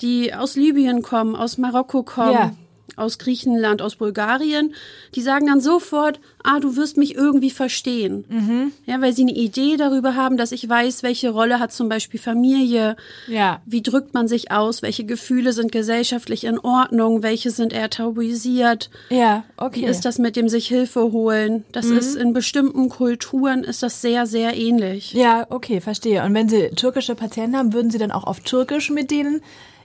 die 0.00 0.34
aus 0.34 0.56
Libyen 0.56 1.02
kommen, 1.02 1.36
aus 1.36 1.58
Marokko 1.58 2.02
kommen, 2.02 2.32
ja 2.32 2.56
aus 2.96 3.18
Griechenland, 3.18 3.82
aus 3.82 3.96
Bulgarien, 3.96 4.74
die 5.14 5.22
sagen 5.22 5.46
dann 5.46 5.60
sofort, 5.60 6.20
ah, 6.42 6.60
du 6.60 6.76
wirst 6.76 6.96
mich 6.96 7.14
irgendwie 7.14 7.50
verstehen. 7.50 8.24
Mhm. 8.28 8.72
Ja, 8.86 9.00
weil 9.00 9.12
sie 9.12 9.22
eine 9.22 9.34
Idee 9.34 9.76
darüber 9.76 10.14
haben, 10.14 10.36
dass 10.36 10.52
ich 10.52 10.68
weiß, 10.68 11.02
welche 11.02 11.30
Rolle 11.30 11.60
hat 11.60 11.72
zum 11.72 11.88
Beispiel 11.88 12.20
Familie, 12.20 12.96
ja. 13.26 13.60
wie 13.66 13.82
drückt 13.82 14.14
man 14.14 14.28
sich 14.28 14.50
aus, 14.50 14.82
welche 14.82 15.04
Gefühle 15.04 15.52
sind 15.52 15.72
gesellschaftlich 15.72 16.44
in 16.44 16.58
Ordnung, 16.58 17.22
welche 17.22 17.50
sind 17.50 17.72
eher 17.72 17.90
tabuisiert. 17.90 18.90
Ja, 19.10 19.44
okay. 19.56 19.82
Wie 19.82 19.84
ist 19.86 20.04
das 20.04 20.18
mit 20.18 20.36
dem 20.36 20.48
sich 20.48 20.68
Hilfe 20.68 21.12
holen? 21.12 21.64
Das 21.72 21.86
mhm. 21.86 21.98
ist 21.98 22.14
in 22.16 22.32
bestimmten 22.32 22.88
Kulturen 22.88 23.64
ist 23.64 23.82
das 23.82 24.00
sehr, 24.00 24.26
sehr 24.26 24.56
ähnlich. 24.56 25.12
Ja, 25.12 25.46
okay, 25.50 25.80
verstehe. 25.80 26.24
Und 26.24 26.34
wenn 26.34 26.48
Sie 26.48 26.70
türkische 26.70 27.14
Patienten 27.14 27.56
haben, 27.56 27.72
würden 27.72 27.90
Sie 27.90 27.98
dann 27.98 28.12
auch 28.12 28.24
auf 28.24 28.40
Türkisch 28.40 28.90
mit 28.90 29.10
denen 29.10 29.42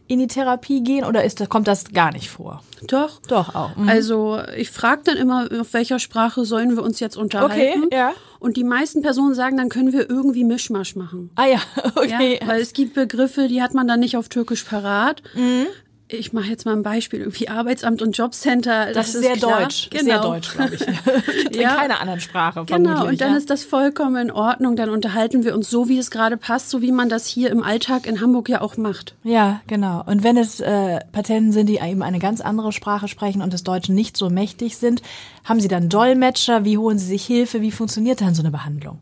in 0.08 0.20
die 0.20 0.28
Therapie 0.28 0.84
gehen 0.84 1.06
oder 1.06 1.24
ist, 1.24 1.48
kommt 1.50 1.68
das 1.68 1.86
gar 1.94 2.12
nicht 2.12 2.30
vor? 2.30 2.64
Doch. 2.88 3.22
Doch 3.28 3.56
auch. 3.56 3.76
Mhm. 3.76 3.88
Also 3.88 4.40
ich 4.56 4.70
frage 4.70 5.02
dann 5.06 5.18
immer, 5.18 5.48
auf 5.60 5.74
welcher 5.74 6.00
Sprache 6.00 6.46
sollen 6.46 6.76
wir 6.76 6.84
uns 6.84 7.00
jetzt 7.00 7.16
unterhalten? 7.16 7.86
Okay, 7.86 7.96
ja. 7.96 8.14
Und 8.40 8.58
die 8.58 8.66
meisten 8.66 9.02
Personen 9.02 9.36
sagen, 9.36 9.56
dann 9.56 9.70
können 9.70 9.94
wir 9.94 10.10
irgendwie 10.10 10.44
Mischmasch 10.44 10.96
machen. 10.96 11.30
Ah 11.36 11.46
ja, 11.46 11.60
okay. 11.96 12.40
Ja, 12.42 12.48
weil 12.48 12.62
es 12.62 12.74
gibt 12.74 12.94
Begriffe, 12.94 13.48
die 13.48 13.62
hat 13.62 13.74
man 13.74 13.88
dann 13.88 14.02
nicht 14.02 14.18
auf 14.18 14.28
Türkisch 14.30 14.64
parat. 14.64 15.24
Mhm 15.34 15.68
ich 16.14 16.34
mache 16.34 16.48
jetzt 16.48 16.66
mal 16.66 16.74
ein 16.74 16.84
Beispiel, 16.84 17.20
irgendwie 17.20 17.50
Arbeitsamt 17.50 18.02
und 18.02 18.18
Jobcenter. 18.18 18.88
Das, 18.88 18.94
das 18.94 19.16
ist 19.16 19.22
sehr 19.24 19.36
klar. 19.36 19.62
deutsch, 19.62 19.90
genau. 19.90 20.04
sehr 20.04 20.22
deutsch, 20.22 20.54
glaube 20.54 20.76
ich. 20.76 20.82
ja. 21.56 21.72
In 21.72 21.78
keiner 21.78 22.02
anderen 22.02 22.20
Sprache 22.20 22.64
Genau, 22.66 23.06
und 23.08 23.20
dann 23.22 23.32
ja. 23.32 23.38
ist 23.38 23.50
das 23.50 23.64
vollkommen 23.64 24.16
in 24.16 24.32
Ordnung. 24.32 24.76
Dann 24.76 24.90
unterhalten 24.90 25.44
wir 25.44 25.56
uns 25.56 25.70
so, 25.70 25.90
wie 25.90 25.98
es 25.98 26.12
gerade 26.12 26.38
passt, 26.38 26.70
so 26.70 26.82
wie 26.82 26.92
man 26.92 27.10
das 27.10 27.28
hier 27.28 27.50
im 27.52 27.64
Alltag 27.64 28.06
in 28.06 28.22
Hamburg 28.22 28.50
ja 28.50 28.62
auch 28.62 28.78
macht. 28.78 29.16
Ja, 29.24 29.62
genau. 29.68 30.04
Und 30.06 30.24
wenn 30.24 30.38
es 30.38 30.60
äh, 30.60 31.00
Patienten 31.12 31.52
sind, 31.52 31.68
die 31.68 31.78
eben 31.78 32.04
eine 32.04 32.20
ganz 32.20 32.42
andere 32.42 32.72
Sprache 32.72 33.08
sprechen 33.08 33.42
und 33.42 33.54
des 33.54 33.64
Deutschen 33.64 33.96
nicht 33.96 34.18
so 34.18 34.30
mächtig 34.30 34.78
sind, 34.78 35.02
haben 35.44 35.60
sie 35.60 35.68
dann 35.68 35.90
Dolmetscher? 35.90 36.66
Wie 36.66 36.78
holen 36.78 37.00
sie 37.00 37.08
sich 37.08 37.26
Hilfe? 37.26 37.62
Wie 37.62 37.72
funktioniert 37.72 38.22
dann 38.22 38.36
so 38.36 38.42
eine 38.42 38.52
Behandlung? 38.52 39.00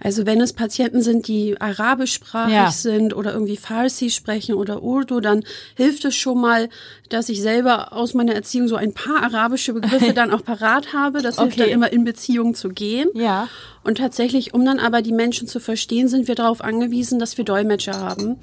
Also 0.00 0.26
wenn 0.26 0.40
es 0.40 0.52
Patienten 0.52 1.02
sind, 1.02 1.28
die 1.28 1.60
arabischsprachig 1.60 2.54
ja. 2.54 2.70
sind 2.70 3.14
oder 3.14 3.32
irgendwie 3.32 3.56
Farsi 3.56 4.10
sprechen 4.10 4.54
oder 4.54 4.82
Urdu, 4.82 5.20
dann 5.20 5.44
hilft 5.74 6.04
es 6.04 6.14
schon 6.14 6.40
mal, 6.40 6.68
dass 7.08 7.28
ich 7.28 7.40
selber 7.40 7.92
aus 7.92 8.14
meiner 8.14 8.34
Erziehung 8.34 8.68
so 8.68 8.76
ein 8.76 8.92
paar 8.92 9.22
arabische 9.22 9.72
Begriffe 9.72 10.12
dann 10.14 10.30
auch 10.30 10.44
parat 10.44 10.92
habe. 10.92 11.22
Das 11.22 11.38
hilft 11.38 11.54
okay. 11.54 11.62
dann 11.62 11.70
immer 11.70 11.92
in 11.92 12.04
Beziehung 12.04 12.54
zu 12.54 12.68
gehen. 12.70 13.08
Ja. 13.14 13.48
Und 13.84 13.98
tatsächlich, 13.98 14.54
um 14.54 14.64
dann 14.64 14.78
aber 14.78 15.02
die 15.02 15.12
Menschen 15.12 15.48
zu 15.48 15.60
verstehen, 15.60 16.08
sind 16.08 16.28
wir 16.28 16.34
darauf 16.34 16.62
angewiesen, 16.62 17.18
dass 17.18 17.36
wir 17.36 17.44
Dolmetscher 17.44 17.98
haben. 17.98 18.38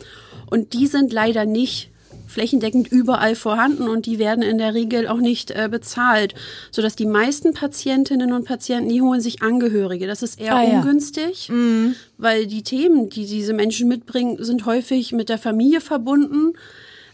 Und 0.49 0.73
die 0.73 0.87
sind 0.87 1.13
leider 1.13 1.45
nicht 1.45 1.91
flächendeckend 2.29 2.91
überall 2.91 3.35
vorhanden 3.35 3.87
und 3.87 4.05
die 4.05 4.19
werden 4.19 4.43
in 4.43 4.57
der 4.57 4.73
Regel 4.73 5.07
auch 5.07 5.17
nicht 5.17 5.51
äh, 5.51 5.67
bezahlt, 5.69 6.35
sodass 6.71 6.95
die 6.95 7.05
meisten 7.05 7.53
Patientinnen 7.53 8.31
und 8.31 8.45
Patienten, 8.45 8.89
die 8.89 9.01
holen 9.01 9.19
sich 9.19 9.41
Angehörige. 9.41 10.07
Das 10.07 10.21
ist 10.21 10.39
eher 10.39 10.55
ah, 10.55 10.63
ungünstig, 10.63 11.47
ja. 11.47 11.55
mhm. 11.55 11.95
weil 12.17 12.47
die 12.47 12.63
Themen, 12.63 13.09
die 13.09 13.25
diese 13.25 13.53
Menschen 13.53 13.87
mitbringen, 13.87 14.43
sind 14.43 14.65
häufig 14.65 15.11
mit 15.11 15.29
der 15.29 15.37
Familie 15.37 15.81
verbunden. 15.81 16.53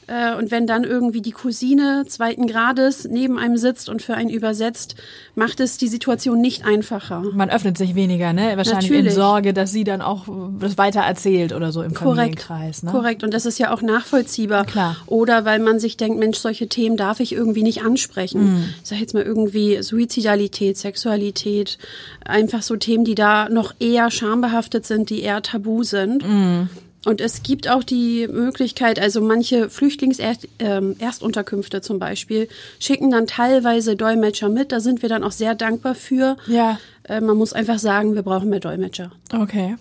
Äh, 0.07 0.35
und 0.35 0.51
wenn 0.51 0.67
dann 0.67 0.83
irgendwie 0.83 1.21
die 1.21 1.31
Cousine 1.31 2.05
zweiten 2.07 2.47
Grades 2.47 3.07
neben 3.09 3.38
einem 3.38 3.57
sitzt 3.57 3.89
und 3.89 4.01
für 4.01 4.13
einen 4.13 4.29
übersetzt, 4.29 4.95
macht 5.33 5.59
es 5.59 5.77
die 5.77 5.88
Situation 5.88 6.41
nicht 6.41 6.65
einfacher. 6.65 7.24
Man 7.33 7.50
öffnet 7.50 7.77
sich 7.77 7.95
weniger, 7.95 8.33
ne? 8.33 8.55
Wahrscheinlich 8.55 8.89
Natürlich. 8.89 9.05
in 9.07 9.12
Sorge, 9.12 9.53
dass 9.53 9.71
sie 9.71 9.83
dann 9.83 10.01
auch 10.01 10.25
das 10.59 10.77
weiter 10.77 11.01
erzählt 11.01 11.53
oder 11.53 11.71
so 11.71 11.81
im 11.81 11.93
Korrekt. 11.93 12.41
Familienkreis. 12.41 12.83
Ne? 12.83 12.91
Korrekt. 12.91 13.24
Und 13.24 13.33
das 13.33 13.45
ist 13.45 13.57
ja 13.57 13.74
auch 13.74 13.81
nachvollziehbar. 13.81 14.65
Klar. 14.65 14.97
Oder 15.07 15.45
weil 15.45 15.59
man 15.59 15.79
sich 15.79 15.97
denkt, 15.97 16.19
Mensch, 16.19 16.38
solche 16.38 16.67
Themen 16.67 16.97
darf 16.97 17.19
ich 17.19 17.33
irgendwie 17.33 17.63
nicht 17.63 17.83
ansprechen. 17.83 18.55
Mhm. 18.55 18.63
Ich 18.83 18.89
sag 18.89 19.00
jetzt 19.00 19.13
mal 19.13 19.24
irgendwie 19.24 19.81
Suizidalität, 19.81 20.77
Sexualität, 20.77 21.77
einfach 22.24 22.62
so 22.62 22.75
Themen, 22.75 23.05
die 23.05 23.15
da 23.15 23.50
noch 23.50 23.74
eher 23.79 24.12
schambehaftet 24.12 24.85
sind, 24.85 25.09
die 25.09 25.21
eher 25.21 25.41
tabu 25.41 25.83
sind. 25.83 26.27
Mhm. 26.27 26.69
Und 27.05 27.21
es 27.21 27.43
gibt 27.43 27.69
auch 27.69 27.83
die 27.83 28.27
Möglichkeit, 28.27 29.00
also 29.00 29.21
manche 29.21 29.69
Flüchtlingserstunterkünfte 29.69 31.77
ähm, 31.77 31.83
zum 31.83 32.00
Beispiel 32.00 32.50
schicken 32.79 33.12
dann 33.12 33.27
teilweise 33.27 33.95
Dolmetscher 33.95 34.50
mit. 34.50 34.71
Da 34.71 34.79
sind 34.79 35.03
wir 35.03 35.09
dann 35.09 35.24
auch 35.24 35.31
sehr 35.31 35.53
dankbar 35.53 35.93
für. 35.93 36.35
Ja. 36.47 36.79
Äh, 37.03 37.21
man 37.21 37.38
muss 37.38 37.53
einfach 37.53 37.77
sagen, 37.77 38.15
wir 38.15 38.24
brauchen 38.24 38.50
mehr 38.50 38.59
Dolmetscher. 38.59 39.12
Okay. 39.31 39.75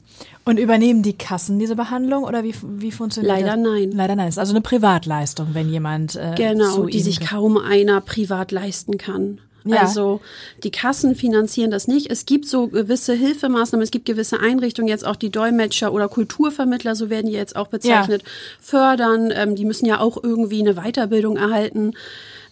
Und 0.45 0.59
übernehmen 0.59 1.02
die 1.02 1.14
Kassen 1.14 1.59
diese 1.59 1.76
Behandlung 1.76 2.25
oder 2.25 2.45
wie, 2.45 2.54
wie 2.62 2.93
funktioniert 2.93 3.35
Leider 3.35 3.57
das? 3.57 3.64
nein. 3.64 3.93
Leider 3.93 4.16
nein. 4.16 4.28
Es 4.28 4.35
ist 4.35 4.38
also 4.38 4.52
eine 4.52 4.61
Privatleistung, 4.61 5.54
wenn 5.54 5.71
jemand 5.71 6.16
äh, 6.16 6.35
Genau, 6.37 6.85
die 6.85 7.00
sich 7.00 7.21
kaum 7.21 7.57
einer 7.57 8.02
privat 8.02 8.52
leisten 8.52 8.99
kann. 8.99 9.40
Ja. 9.64 9.78
Also 9.78 10.21
die 10.62 10.71
Kassen 10.71 11.14
finanzieren 11.14 11.71
das 11.71 11.88
nicht. 11.88 12.11
Es 12.11 12.26
gibt 12.26 12.47
so 12.47 12.68
gewisse 12.68 13.14
Hilfemaßnahmen, 13.14 13.83
es 13.83 13.90
gibt 13.90 14.04
gewisse 14.04 14.40
Einrichtungen, 14.40 14.88
jetzt 14.88 15.06
auch 15.06 15.16
die 15.16 15.30
Dolmetscher 15.30 15.92
oder 15.92 16.09
Kulturvermittler, 16.09 16.94
so 16.94 17.09
werden 17.09 17.26
die 17.26 17.33
jetzt 17.33 17.56
auch 17.56 17.68
bezeichnet, 17.68 18.23
fördern. 18.61 19.33
Ähm, 19.35 19.56
die 19.56 19.64
müssen 19.64 19.87
ja 19.87 20.00
auch 20.00 20.23
irgendwie 20.23 20.61
eine 20.61 20.75
Weiterbildung 20.75 21.37
erhalten. 21.37 21.92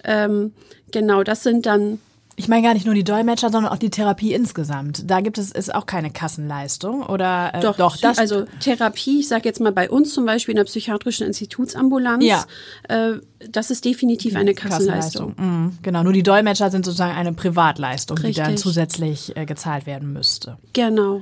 Ähm, 0.05 0.53
genau, 0.91 1.23
das 1.23 1.43
sind 1.43 1.67
dann 1.67 2.01
Ich 2.37 2.49
meine 2.49 2.63
gar 2.63 2.75
nicht 2.75 2.87
nur 2.87 2.95
die 2.95 3.05
Dolmetscher, 3.05 3.51
sondern 3.51 3.73
auch 3.73 3.79
die 3.79 3.91
Therapie 3.91 4.33
insgesamt. 4.33 5.11
Da 5.11 5.21
gibt 5.21 5.37
es 5.39 5.53
ist 5.53 5.75
auch 5.75 5.87
keine 5.87 6.11
Kassenleistung 6.11 7.03
oder 7.03 7.53
äh, 7.55 7.61
Doch, 7.61 7.77
doch 7.77 7.97
das 7.97 8.19
also 8.19 8.47
Therapie, 8.61 9.21
ich 9.21 9.29
sage 9.29 9.45
jetzt 9.45 9.61
mal 9.61 9.73
bei 9.73 9.91
uns 9.91 10.15
zum 10.15 10.25
Beispiel 10.25 10.53
in 10.53 10.57
der 10.57 10.65
psychiatrischen 10.65 11.27
Institutsambulanz, 11.27 12.25
Ja. 12.25 12.45
äh, 12.89 13.19
das 13.51 13.71
ist 13.71 13.85
definitiv 13.85 14.35
eine 14.37 14.55
Kassenleistung. 14.55 15.35
Mhm, 15.37 15.79
genau, 15.83 16.03
nur 16.03 16.13
die 16.13 16.23
Dolmetscher 16.23 16.71
sind 16.71 16.85
sozusagen 16.85 17.15
eine 17.15 17.33
Privatleistung, 17.33 18.17
die 18.17 18.33
dann 18.33 18.47
Richtig. 18.47 18.63
zusätzlich 18.63 19.37
äh, 19.37 19.45
gezahlt 19.45 19.87
werden 19.87 20.13
müsste. 20.13 20.59
Genau. 20.73 21.21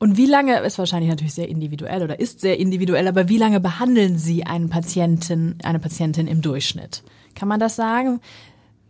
Und 0.00 0.16
wie 0.16 0.26
lange, 0.26 0.60
ist 0.60 0.78
wahrscheinlich 0.78 1.10
natürlich 1.10 1.34
sehr 1.34 1.48
individuell 1.48 2.02
oder 2.02 2.20
ist 2.20 2.40
sehr 2.40 2.58
individuell, 2.58 3.08
aber 3.08 3.28
wie 3.28 3.38
lange 3.38 3.58
behandeln 3.60 4.16
Sie 4.16 4.44
einen 4.44 4.70
Patienten, 4.70 5.58
eine 5.64 5.80
Patientin 5.80 6.28
im 6.28 6.40
Durchschnitt? 6.40 7.02
Kann 7.34 7.48
man 7.48 7.60
das 7.60 7.76
sagen? 7.76 8.20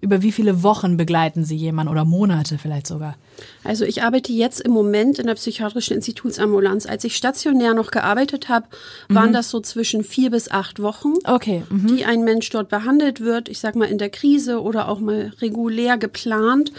Über 0.01 0.23
wie 0.23 0.31
viele 0.33 0.63
Wochen 0.63 0.97
begleiten 0.97 1.45
Sie 1.45 1.57
jemanden 1.57 1.91
oder 1.91 2.05
Monate 2.05 2.57
vielleicht 2.59 2.87
sogar? 2.87 3.17
Also 3.65 3.85
ich 3.85 4.03
arbeite 4.03 4.33
jetzt 4.33 4.61
im 4.61 4.73
Moment 4.73 5.19
in 5.19 5.27
der 5.27 5.35
psychiatrischen 5.35 5.97
Institutsambulanz. 5.97 6.87
Als 6.87 7.05
ich 7.05 7.17
stationär 7.17 7.75
noch 7.75 7.91
gearbeitet 7.91 8.49
habe, 8.49 8.67
waren 9.09 9.33
das 9.33 9.51
so 9.51 9.61
zwischen 9.61 10.05
vier 10.05 10.31
bis 10.31 10.51
acht 10.51 10.81
Wochen, 10.83 11.15
Okay. 11.25 11.63
Mhm. 11.69 11.87
die 11.89 12.05
ein 12.05 12.23
Mensch 12.25 12.49
dort 12.51 12.69
behandelt 12.69 13.21
wird. 13.21 13.49
Ich 13.49 13.59
sag 13.61 13.75
mal 13.77 13.87
in 13.87 13.99
der 13.99 14.11
Krise 14.11 14.63
oder 14.63 14.89
auch 14.89 15.01
mal 15.01 15.33
regulär 15.41 15.99
geplant. 15.99 16.73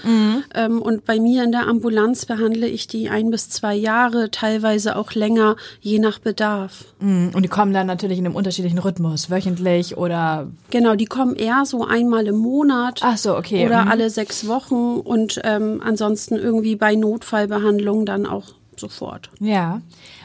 Ähm, 0.53 0.81
und 0.81 1.05
bei 1.05 1.19
mir 1.19 1.43
in 1.43 1.51
der 1.51 1.67
Ambulanz 1.67 2.25
behandle 2.25 2.67
ich 2.67 2.87
die 2.87 3.09
ein 3.09 3.31
bis 3.31 3.49
zwei 3.49 3.75
Jahre, 3.75 4.31
teilweise 4.31 4.95
auch 4.95 5.13
länger, 5.13 5.55
je 5.81 5.99
nach 5.99 6.19
Bedarf. 6.19 6.85
Mhm. 6.99 7.31
Und 7.33 7.43
die 7.43 7.49
kommen 7.49 7.73
dann 7.73 7.87
natürlich 7.87 8.17
in 8.17 8.25
einem 8.25 8.35
unterschiedlichen 8.35 8.79
Rhythmus, 8.79 9.29
wöchentlich 9.29 9.97
oder 9.97 10.47
Genau, 10.71 10.95
die 10.95 11.05
kommen 11.05 11.35
eher 11.35 11.63
so 11.65 11.85
einmal 11.85 12.27
im 12.27 12.37
Monat. 12.37 13.01
Ach 13.11 13.17
so, 13.17 13.35
okay. 13.37 13.65
Oder 13.65 13.85
Mhm. 13.85 13.91
alle 13.91 14.09
sechs 14.09 14.47
Wochen 14.47 14.99
und 14.99 15.41
ähm, 15.43 15.81
ansonsten 15.83 16.35
irgendwie 16.35 16.75
bei 16.75 16.93
Notfallbehandlung 16.95 18.05
dann 18.05 18.25
auch 18.25 18.43
sofort. 18.77 19.29
Ja. 19.39 19.81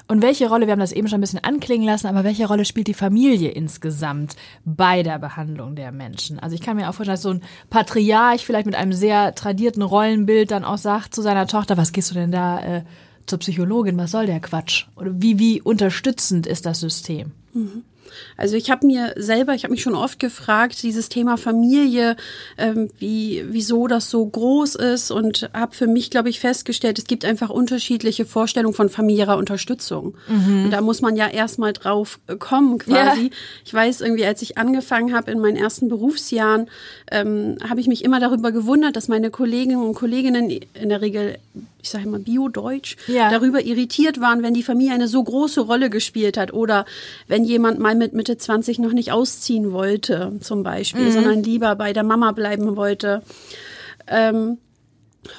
Und 0.07 0.21
welche 0.23 0.49
Rolle, 0.49 0.67
wir 0.67 0.73
haben 0.73 0.81
das 0.81 0.93
eben 0.93 1.09
schon 1.09 1.19
ein 1.19 1.23
bisschen 1.23 1.43
anklingen 1.43 1.87
lassen, 1.87 2.07
aber 2.09 2.25
welche 2.25 2.47
Rolle 2.47 2.67
spielt 2.67 2.89
die 2.89 2.95
Familie 2.95 3.51
insgesamt 3.51 4.37
bei 4.67 5.03
der 5.03 5.19
Behandlung 5.19 5.77
der 5.77 5.93
Menschen? 5.93 6.39
Also 6.39 6.55
ich 6.55 6.61
kann 6.61 6.77
mir 6.77 6.89
auch 6.91 6.95
vorstellen, 6.95 7.15
dass 7.15 7.23
so 7.23 7.31
ein 7.31 7.43
Patriarch 7.71 8.45
vielleicht 8.45 8.67
mit 8.67 8.75
einem 8.75 8.93
sehr 8.93 9.35
tradierten 9.35 9.83
Rollenbild 9.83 10.51
dann 10.51 10.63
auch 10.65 10.77
sagt 10.79 11.15
zu 11.15 11.23
seiner 11.23 11.47
Tochter, 11.47 11.77
was 11.79 11.93
gehst 11.93 12.11
du 12.11 12.15
denn 12.15 12.31
da 12.33 12.61
äh, 12.61 12.83
zur 13.27 13.39
Psychologin, 13.39 13.97
was 13.97 14.11
soll 14.11 14.27
der 14.27 14.41
Quatsch? 14.41 14.87
Oder 14.97 15.13
wie, 15.15 15.39
wie 15.39 15.63
unterstützend 15.63 16.47
ist 16.47 16.67
das 16.67 16.81
System? 16.81 17.33
Also 18.37 18.57
ich 18.57 18.71
habe 18.71 18.87
mir 18.87 19.15
selber, 19.17 19.55
ich 19.55 19.65
habe 19.65 19.73
mich 19.73 19.83
schon 19.83 19.95
oft 19.95 20.19
gefragt, 20.19 20.83
dieses 20.83 21.09
Thema 21.09 21.37
Familie, 21.37 22.17
ähm, 22.59 22.91
wie, 22.99 23.45
wieso 23.49 23.87
das 23.87 24.11
so 24.11 24.25
groß 24.25 24.75
ist 24.77 25.11
und 25.11 25.51
habe 25.53 25.75
für 25.75 25.87
mich, 25.87 26.11
glaube 26.11 26.29
ich, 26.29 26.41
festgestellt, 26.41 26.99
es 26.99 27.07
gibt 27.07 27.25
einfach 27.25 27.51
unterschiedliche 27.51 28.25
Vorstellungen 28.25 28.75
von 28.75 28.89
familiärer 28.89 29.37
Unterstützung. 29.37 30.15
Und 30.65 30.71
da 30.71 30.81
muss 30.81 31.01
man 31.01 31.17
ja 31.17 31.29
erstmal 31.29 31.73
drauf 31.73 32.19
kommen 32.39 32.79
quasi. 32.79 33.25
Ja. 33.25 33.31
Ich 33.65 33.75
weiß 33.75 34.01
irgendwie, 34.01 34.25
als 34.27 34.43
ich 34.43 34.59
angefangen 34.59 35.15
habe 35.15 35.31
in 35.31 35.39
meinen 35.39 35.57
ersten 35.57 35.89
Berufsjahren, 35.89 36.69
ähm, 37.11 37.57
habe 37.69 37.81
ich 37.81 37.87
mich 37.87 38.05
immer 38.05 38.21
darüber 38.21 38.53
gewundert, 38.53 38.97
dass 38.97 39.09
meine 39.09 39.31
Kolleginnen 39.31 39.83
und 39.83 39.95
Kolleginnen 39.95 40.51
in 40.51 40.89
der 40.89 41.01
Regel 41.01 41.39
ich 41.85 41.91
sage 41.91 42.09
mal 42.09 42.19
Bio-Deutsch, 42.19 42.97
Ja. 43.07 43.29
darüber 43.31 43.63
irritiert 43.63 44.19
waren, 44.19 44.43
wenn 44.43 44.55
die 44.55 44.63
Familie 44.63 44.95
eine 44.95 45.07
so 45.07 45.23
große 45.23 45.61
Rolle 45.61 45.91
gespielt 45.91 46.39
hat 46.39 46.53
oder 46.55 46.87
wenn 47.29 47.45
jemand 47.45 47.79
mal 47.79 47.95
mit 47.95 48.15
Mitte 48.15 48.39
20 48.39 48.79
noch 48.79 48.93
nicht 48.93 49.13
ausziehen 49.13 49.71
wollte, 49.71 50.33
zum 50.41 50.63
Beispiel, 50.63 51.13
sondern 51.13 51.43
lieber 51.43 51.77
bei 51.77 51.93
der 51.93 52.03
Mama 52.03 52.33
bleiben 52.33 52.77
wollte. 52.77 53.23
Ähm, 54.07 54.57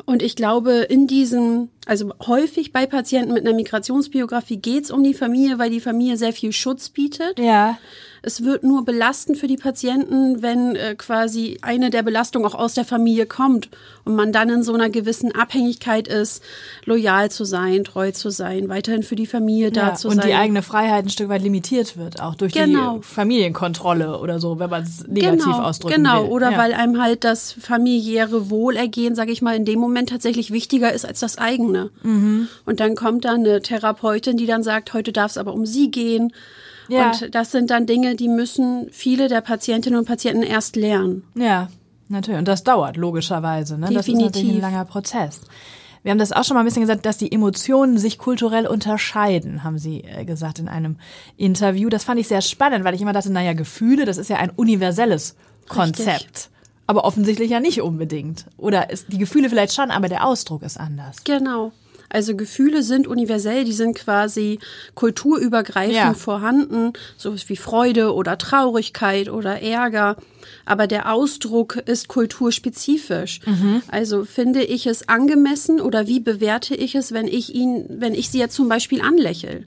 und 0.05 0.21
ich 0.21 0.35
glaube, 0.35 0.71
in 0.87 1.07
diesen, 1.07 1.69
also 1.85 2.11
häufig 2.25 2.71
bei 2.71 2.85
Patienten 2.85 3.33
mit 3.33 3.45
einer 3.45 3.55
Migrationsbiografie 3.55 4.57
geht 4.57 4.85
es 4.85 4.91
um 4.91 5.03
die 5.03 5.13
Familie, 5.13 5.59
weil 5.59 5.69
die 5.69 5.79
Familie 5.79 6.17
sehr 6.17 6.33
viel 6.33 6.51
Schutz 6.51 6.89
bietet. 6.89 7.39
Ja. 7.39 7.77
Es 8.27 8.43
wird 8.43 8.63
nur 8.63 8.83
belastend 8.85 9.37
für 9.37 9.45
die 9.45 9.55
Patienten, 9.55 10.41
wenn 10.41 10.75
äh, 10.75 10.95
quasi 10.95 11.59
eine 11.61 11.91
der 11.91 12.01
Belastungen 12.01 12.47
auch 12.47 12.55
aus 12.55 12.73
der 12.73 12.83
Familie 12.83 13.27
kommt 13.27 13.69
und 14.03 14.15
man 14.15 14.31
dann 14.31 14.49
in 14.49 14.63
so 14.63 14.73
einer 14.73 14.89
gewissen 14.89 15.31
Abhängigkeit 15.31 16.07
ist, 16.07 16.41
loyal 16.85 17.29
zu 17.29 17.45
sein, 17.45 17.83
treu 17.83 18.11
zu 18.11 18.31
sein, 18.31 18.67
weiterhin 18.67 19.03
für 19.03 19.15
die 19.15 19.27
Familie 19.27 19.71
da 19.71 19.89
ja. 19.89 19.93
zu 19.93 20.07
Und 20.07 20.15
sein. 20.15 20.27
die 20.27 20.33
eigene 20.33 20.63
Freiheit 20.63 21.05
ein 21.05 21.09
Stück 21.09 21.29
weit 21.29 21.43
limitiert 21.43 21.97
wird, 21.97 22.19
auch 22.19 22.33
durch 22.33 22.53
Genau. 22.53 22.97
die 22.97 23.03
Familienkontrolle 23.03 24.17
oder 24.19 24.39
so, 24.39 24.57
wenn 24.57 24.71
man 24.71 24.81
es 24.81 25.05
negativ 25.07 25.45
genau, 25.45 25.61
ausdrücken 25.61 25.97
genau. 25.97 26.23
will. 26.23 26.31
Oder 26.31 26.53
ja. 26.53 26.57
weil 26.57 26.73
einem 26.73 26.99
halt 26.99 27.23
das 27.23 27.51
familiäre 27.51 28.49
Wohlergehen, 28.49 29.13
sage 29.13 29.33
ich 29.33 29.43
mal, 29.43 29.55
in 29.55 29.65
dem 29.65 29.79
Moment 29.79 30.09
tatsächlich 30.09 30.49
wichtiger 30.49 30.91
ist 30.91 31.05
als 31.05 31.19
das 31.19 31.37
eigene. 31.37 31.74
Mhm. 32.03 32.47
Und 32.65 32.79
dann 32.79 32.95
kommt 32.95 33.25
da 33.25 33.33
eine 33.33 33.61
Therapeutin, 33.61 34.37
die 34.37 34.45
dann 34.45 34.63
sagt, 34.63 34.93
heute 34.93 35.11
darf 35.11 35.31
es 35.31 35.37
aber 35.37 35.53
um 35.53 35.65
sie 35.65 35.91
gehen. 35.91 36.33
Ja. 36.87 37.11
Und 37.11 37.33
das 37.33 37.51
sind 37.51 37.69
dann 37.69 37.85
Dinge, 37.85 38.15
die 38.15 38.27
müssen 38.27 38.87
viele 38.91 39.27
der 39.27 39.41
Patientinnen 39.41 39.99
und 39.99 40.05
Patienten 40.05 40.43
erst 40.43 40.75
lernen. 40.75 41.23
Ja, 41.35 41.69
natürlich. 42.09 42.39
Und 42.39 42.47
das 42.47 42.63
dauert 42.63 42.97
logischerweise. 42.97 43.75
Ne? 43.77 43.87
Das 43.87 43.91
ist 43.91 44.07
Definitiv. 44.07 44.25
natürlich 44.25 44.55
ein 44.55 44.61
langer 44.61 44.85
Prozess. 44.85 45.41
Wir 46.03 46.11
haben 46.11 46.19
das 46.19 46.31
auch 46.31 46.43
schon 46.43 46.53
mal 46.53 46.61
ein 46.61 46.67
bisschen 46.67 46.83
gesagt, 46.83 47.03
dass 47.07 47.17
die 47.17 47.31
Emotionen 47.31 47.97
sich 47.97 48.19
kulturell 48.19 48.67
unterscheiden, 48.67 49.63
haben 49.63 49.79
Sie 49.79 50.03
äh, 50.03 50.23
gesagt 50.23 50.59
in 50.59 50.67
einem 50.67 50.97
Interview. 51.35 51.89
Das 51.89 52.03
fand 52.03 52.19
ich 52.19 52.27
sehr 52.27 52.41
spannend, 52.41 52.85
weil 52.85 52.93
ich 52.93 53.01
immer 53.01 53.11
dachte, 53.11 53.31
naja, 53.31 53.53
Gefühle, 53.53 54.05
das 54.05 54.19
ist 54.19 54.29
ja 54.29 54.37
ein 54.37 54.51
universelles 54.51 55.35
Konzept. 55.67 56.51
Aber 56.87 57.03
offensichtlich 57.05 57.49
ja 57.49 57.59
nicht 57.59 57.81
unbedingt. 57.81 58.45
Oder 58.57 58.89
ist 58.91 59.07
die 59.11 59.17
Gefühle 59.17 59.49
vielleicht 59.49 59.73
schon, 59.73 59.89
aber 59.91 60.07
der 60.07 60.25
Ausdruck 60.25 60.61
ist 60.63 60.79
anders. 60.79 61.23
Genau. 61.23 61.71
Also 62.09 62.35
Gefühle 62.35 62.83
sind 62.83 63.07
universell, 63.07 63.63
die 63.65 63.73
sind 63.73 63.95
quasi 63.97 64.59
kulturübergreifend 64.93 65.95
Ja. 65.95 66.13
vorhanden, 66.13 66.93
sowas 67.17 67.49
wie 67.49 67.55
Freude 67.55 68.13
oder 68.13 68.37
Traurigkeit 68.37 69.29
oder 69.29 69.61
Ärger. 69.61 70.15
Aber 70.65 70.85
der 70.87 71.11
Ausdruck 71.11 71.77
ist 71.77 72.07
kulturspezifisch. 72.07 73.39
Also 73.89 74.23
finde 74.23 74.63
ich 74.63 74.85
es 74.85 75.09
angemessen 75.09 75.81
oder 75.81 76.07
wie 76.07 76.19
bewerte 76.19 76.75
ich 76.75 76.95
es, 76.95 77.11
wenn 77.11 77.27
ich 77.27 77.53
ihn, 77.55 77.85
wenn 77.89 78.13
ich 78.13 78.29
sie 78.29 78.39
jetzt 78.39 78.55
zum 78.55 78.69
Beispiel 78.69 79.01
anlächle? 79.01 79.65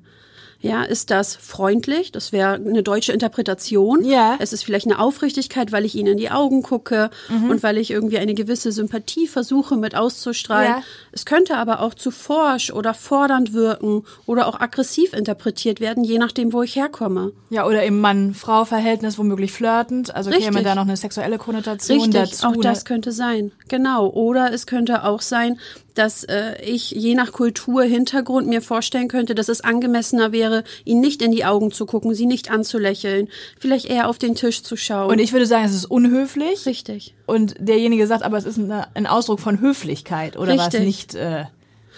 Ja, 0.61 0.83
ist 0.83 1.11
das 1.11 1.37
freundlich? 1.37 2.11
Das 2.11 2.33
wäre 2.33 2.55
eine 2.55 2.83
deutsche 2.83 3.13
Interpretation. 3.13 4.05
Ja. 4.05 4.37
Es 4.41 4.53
ist 4.53 4.65
vielleicht 4.65 4.87
eine 4.87 4.99
Aufrichtigkeit, 4.99 5.71
weil 5.71 5.85
ich 5.85 5.95
ihnen 5.95 6.13
in 6.13 6.19
die 6.19 6.31
Augen 6.31 6.63
gucke 6.63 7.11
und 7.29 7.63
weil 7.63 7.79
ich 7.79 7.91
irgendwie 7.93 8.19
eine 8.19 8.35
gewisse 8.35 8.73
Sympathie 8.73 9.29
versuche 9.29 9.77
mit 9.77 9.95
auszustrahlen. 9.95 10.69
Ja. 10.69 10.83
Es 11.19 11.25
könnte 11.25 11.57
aber 11.57 11.81
auch 11.81 11.95
zu 11.95 12.13
forsch 12.13 12.71
oder 12.71 12.95
fordernd 12.95 13.53
wirken 13.53 14.05
oder 14.25 14.47
auch 14.47 14.61
aggressiv 14.61 15.13
interpretiert 15.15 15.81
werden, 15.81 16.05
je 16.05 16.17
nachdem, 16.17 16.53
wo 16.53 16.63
ich 16.63 16.77
herkomme. 16.77 17.33
Ja, 17.51 17.67
oder 17.67 17.83
im 17.83 18.01
Mann-Frau-Verhältnis 18.01 19.19
womöglich 19.19 19.51
flirtend. 19.51 20.15
Also 20.15 20.31
käme 20.31 20.47
Richtig. 20.47 20.63
da 20.63 20.77
noch 20.77 20.83
eine 20.83 20.97
sexuelle 20.97 21.39
Konnotation 21.39 21.99
Richtig, 21.99 22.31
dazu. 22.31 22.47
auch 22.47 22.55
ne? 22.55 22.61
das 22.61 22.85
könnte 22.85 23.11
sein. 23.11 23.51
Genau. 23.67 24.07
Oder 24.07 24.53
es 24.53 24.69
könnte 24.69 25.03
auch 25.03 25.21
sein, 25.21 25.59
dass 25.99 26.23
äh, 26.23 26.63
ich 26.63 26.93
je 26.93 27.15
nach 27.15 27.33
Kultur, 27.33 27.83
Hintergrund 27.83 28.47
mir 28.47 28.63
vorstellen 28.63 29.09
könnte, 29.09 29.35
dass 29.35 29.49
es 29.49 29.63
angemessener 29.63 30.31
wäre, 30.31 30.63
ihnen 30.85 31.01
nicht 31.01 31.21
in 31.23 31.33
die 31.33 31.45
Augen 31.45 31.73
zu 31.73 31.87
gucken, 31.87 32.15
sie 32.15 32.27
nicht 32.27 32.51
anzulächeln, 32.51 33.29
vielleicht 33.59 33.87
eher 33.87 34.09
auf 34.09 34.19
den 34.19 34.37
Tisch 34.37 34.63
zu 34.63 34.77
schauen. 34.77 35.11
Und 35.11 35.19
ich 35.19 35.33
würde 35.33 35.47
sagen, 35.47 35.65
es 35.65 35.75
ist 35.75 35.87
unhöflich. 35.87 36.67
Richtig. 36.67 37.17
Und 37.27 37.57
derjenige 37.59 38.07
sagt, 38.07 38.23
aber 38.23 38.39
es 38.39 38.45
ist 38.45 38.59
eine, 38.59 38.87
ein 38.95 39.09
Ausdruck 39.09 39.41
von 39.41 39.61
Höflichkeit 39.61 40.37
oder 40.37 40.57
was 40.57 40.67
Richtig. 40.67 40.81
Nicht. 41.09 41.15
Äh, 41.15 41.45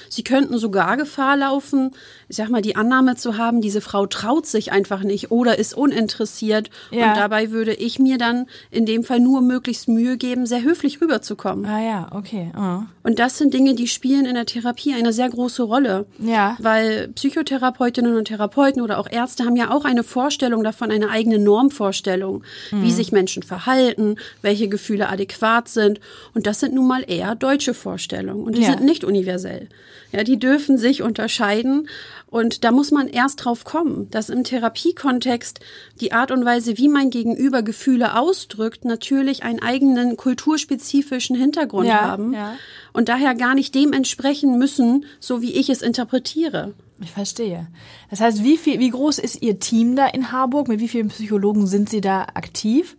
Sie 0.08 0.24
könnten 0.24 0.58
sogar 0.58 0.96
Gefahr 0.96 1.36
laufen, 1.36 1.94
ich 2.30 2.36
sag 2.36 2.48
mal, 2.48 2.62
die 2.62 2.76
Annahme 2.76 3.16
zu 3.16 3.36
haben, 3.36 3.60
diese 3.60 3.80
Frau 3.80 4.06
traut 4.06 4.46
sich 4.46 4.70
einfach 4.72 5.02
nicht 5.02 5.30
oder 5.32 5.58
ist 5.58 5.74
uninteressiert. 5.74 6.70
Ja. 6.92 7.08
Und 7.10 7.16
dabei 7.16 7.50
würde 7.50 7.74
ich 7.74 7.98
mir 7.98 8.18
dann 8.18 8.46
in 8.70 8.86
dem 8.86 9.02
Fall 9.04 9.18
nur 9.20 9.42
möglichst 9.42 9.88
Mühe 9.88 10.16
geben, 10.16 10.46
sehr 10.46 10.62
höflich 10.62 11.00
rüberzukommen. 11.00 11.64
Ah 11.66 11.82
ja, 11.82 12.08
okay. 12.12 12.52
Oh. 12.56 12.82
Und 13.02 13.18
das 13.18 13.36
sind 13.36 13.52
Dinge, 13.52 13.74
die 13.74 13.88
spielen 13.88 14.26
in 14.26 14.34
der 14.34 14.46
Therapie 14.46 14.94
eine 14.94 15.12
sehr 15.12 15.28
große 15.28 15.64
Rolle. 15.64 16.06
Ja. 16.20 16.56
Weil 16.60 17.08
Psychotherapeutinnen 17.08 18.16
und 18.16 18.26
Therapeuten 18.26 18.80
oder 18.80 18.98
auch 18.98 19.10
Ärzte 19.10 19.44
haben 19.44 19.56
ja 19.56 19.70
auch 19.72 19.84
eine 19.84 20.04
Vorstellung 20.04 20.62
davon, 20.62 20.90
eine 20.92 21.10
eigene 21.10 21.38
Normvorstellung, 21.40 22.44
Mhm. 22.70 22.82
wie 22.82 22.92
sich 22.92 23.10
Menschen 23.10 23.42
verhalten, 23.42 24.16
welche 24.40 24.68
Gefühle 24.68 25.08
adäquat 25.08 25.68
sind. 25.68 25.98
Und 26.34 26.46
das 26.46 26.60
sind 26.60 26.74
nun 26.74 26.86
mal 26.86 27.04
eher 27.06 27.34
deutsche 27.34 27.74
Vorstellungen. 27.74 28.44
Und 28.44 28.56
die 28.56 28.62
Ja. 28.62 28.70
sind 28.70 28.84
nicht 28.84 29.02
universell. 29.02 29.68
Ja, 30.12 30.24
die 30.24 30.38
dürfen 30.38 30.76
sich 30.76 31.02
unterscheiden. 31.02 31.88
Und 32.30 32.62
da 32.62 32.70
muss 32.70 32.92
man 32.92 33.08
erst 33.08 33.44
drauf 33.44 33.64
kommen, 33.64 34.08
dass 34.10 34.28
im 34.28 34.44
Therapiekontext 34.44 35.58
die 36.00 36.12
Art 36.12 36.30
und 36.30 36.44
Weise, 36.44 36.78
wie 36.78 36.88
mein 36.88 37.10
Gegenüber 37.10 37.62
Gefühle 37.62 38.16
ausdrückt, 38.16 38.84
natürlich 38.84 39.42
einen 39.42 39.60
eigenen 39.60 40.16
kulturspezifischen 40.16 41.34
Hintergrund 41.36 41.88
Ja, 41.88 42.02
haben 42.02 42.32
ja. 42.32 42.54
und 42.92 43.08
daher 43.08 43.34
gar 43.34 43.54
nicht 43.56 43.74
dem 43.74 43.92
entsprechen 43.92 44.58
müssen, 44.58 45.06
so 45.18 45.42
wie 45.42 45.52
ich 45.54 45.70
es 45.70 45.82
interpretiere. 45.82 46.72
Ich 47.02 47.10
verstehe. 47.10 47.66
Das 48.10 48.20
heißt, 48.20 48.44
wie 48.44 48.56
viel, 48.58 48.78
wie 48.78 48.90
groß 48.90 49.18
ist 49.18 49.42
Ihr 49.42 49.58
Team 49.58 49.96
da 49.96 50.06
in 50.06 50.30
Harburg? 50.30 50.68
Mit 50.68 50.78
wie 50.80 50.88
vielen 50.88 51.08
Psychologen 51.08 51.66
sind 51.66 51.88
Sie 51.90 52.00
da 52.00 52.22
aktiv? 52.34 52.96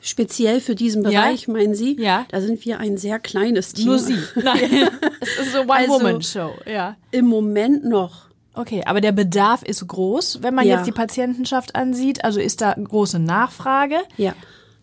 Speziell 0.00 0.60
für 0.60 0.74
diesen 0.74 1.04
Ja. 1.04 1.10
Bereich, 1.22 1.46
meinen 1.46 1.74
Sie? 1.76 1.96
Ja. 2.00 2.26
Da 2.30 2.40
sind 2.40 2.64
wir 2.64 2.80
ein 2.80 2.96
sehr 2.96 3.20
kleines 3.20 3.72
Team. 3.72 3.86
Nur 3.86 3.98
Sie. 4.00 4.18
Nein. 4.42 4.88
Es 5.20 5.38
ist 5.38 5.52
so 5.52 5.60
Also- 5.60 5.92
One-Woman-Show, 5.94 6.50
ja. 6.66 6.96
Im 7.12 7.26
Moment 7.26 7.84
noch. 7.84 8.31
Okay, 8.54 8.82
aber 8.84 9.00
der 9.00 9.12
Bedarf 9.12 9.62
ist 9.62 9.86
groß, 9.86 10.42
wenn 10.42 10.54
man 10.54 10.66
Ja. 10.66 10.76
jetzt 10.76 10.86
die 10.86 10.92
Patientenschaft 10.92 11.74
ansieht. 11.74 12.24
Also 12.24 12.38
ist 12.40 12.60
da 12.60 12.74
große 12.74 13.18
Nachfrage. 13.18 13.96
Ja. 14.16 14.34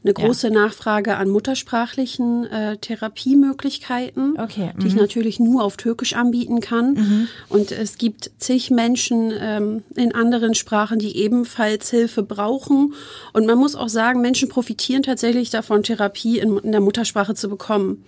Eine 0.01 0.13
große 0.13 0.49
Nachfrage 0.49 1.17
an 1.17 1.29
muttersprachlichen 1.29 2.45
äh, 2.45 2.77
Therapiemöglichkeiten, 2.77 4.39
Okay, 4.39 4.71
die 4.81 4.87
ich 4.87 4.95
natürlich 4.95 5.41
nur 5.41 5.61
auf 5.61 5.75
Türkisch 5.75 6.13
anbieten 6.13 6.61
kann. 6.61 7.27
Und 7.49 7.73
es 7.73 7.97
gibt 7.97 8.31
zig 8.37 8.71
Menschen 8.71 9.33
ähm, 9.37 9.83
in 9.95 10.15
anderen 10.15 10.55
Sprachen, 10.55 10.99
die 10.99 11.17
ebenfalls 11.17 11.89
Hilfe 11.89 12.23
brauchen. 12.23 12.93
Und 13.33 13.45
man 13.45 13.57
muss 13.57 13.75
auch 13.75 13.89
sagen, 13.89 14.21
Menschen 14.21 14.47
profitieren 14.47 15.03
tatsächlich 15.03 15.49
davon, 15.49 15.83
Therapie 15.83 16.39
in, 16.39 16.57
in 16.59 16.71
der 16.71 16.81
Muttersprache 16.81 17.35
zu 17.35 17.49
bekommen. 17.49 18.05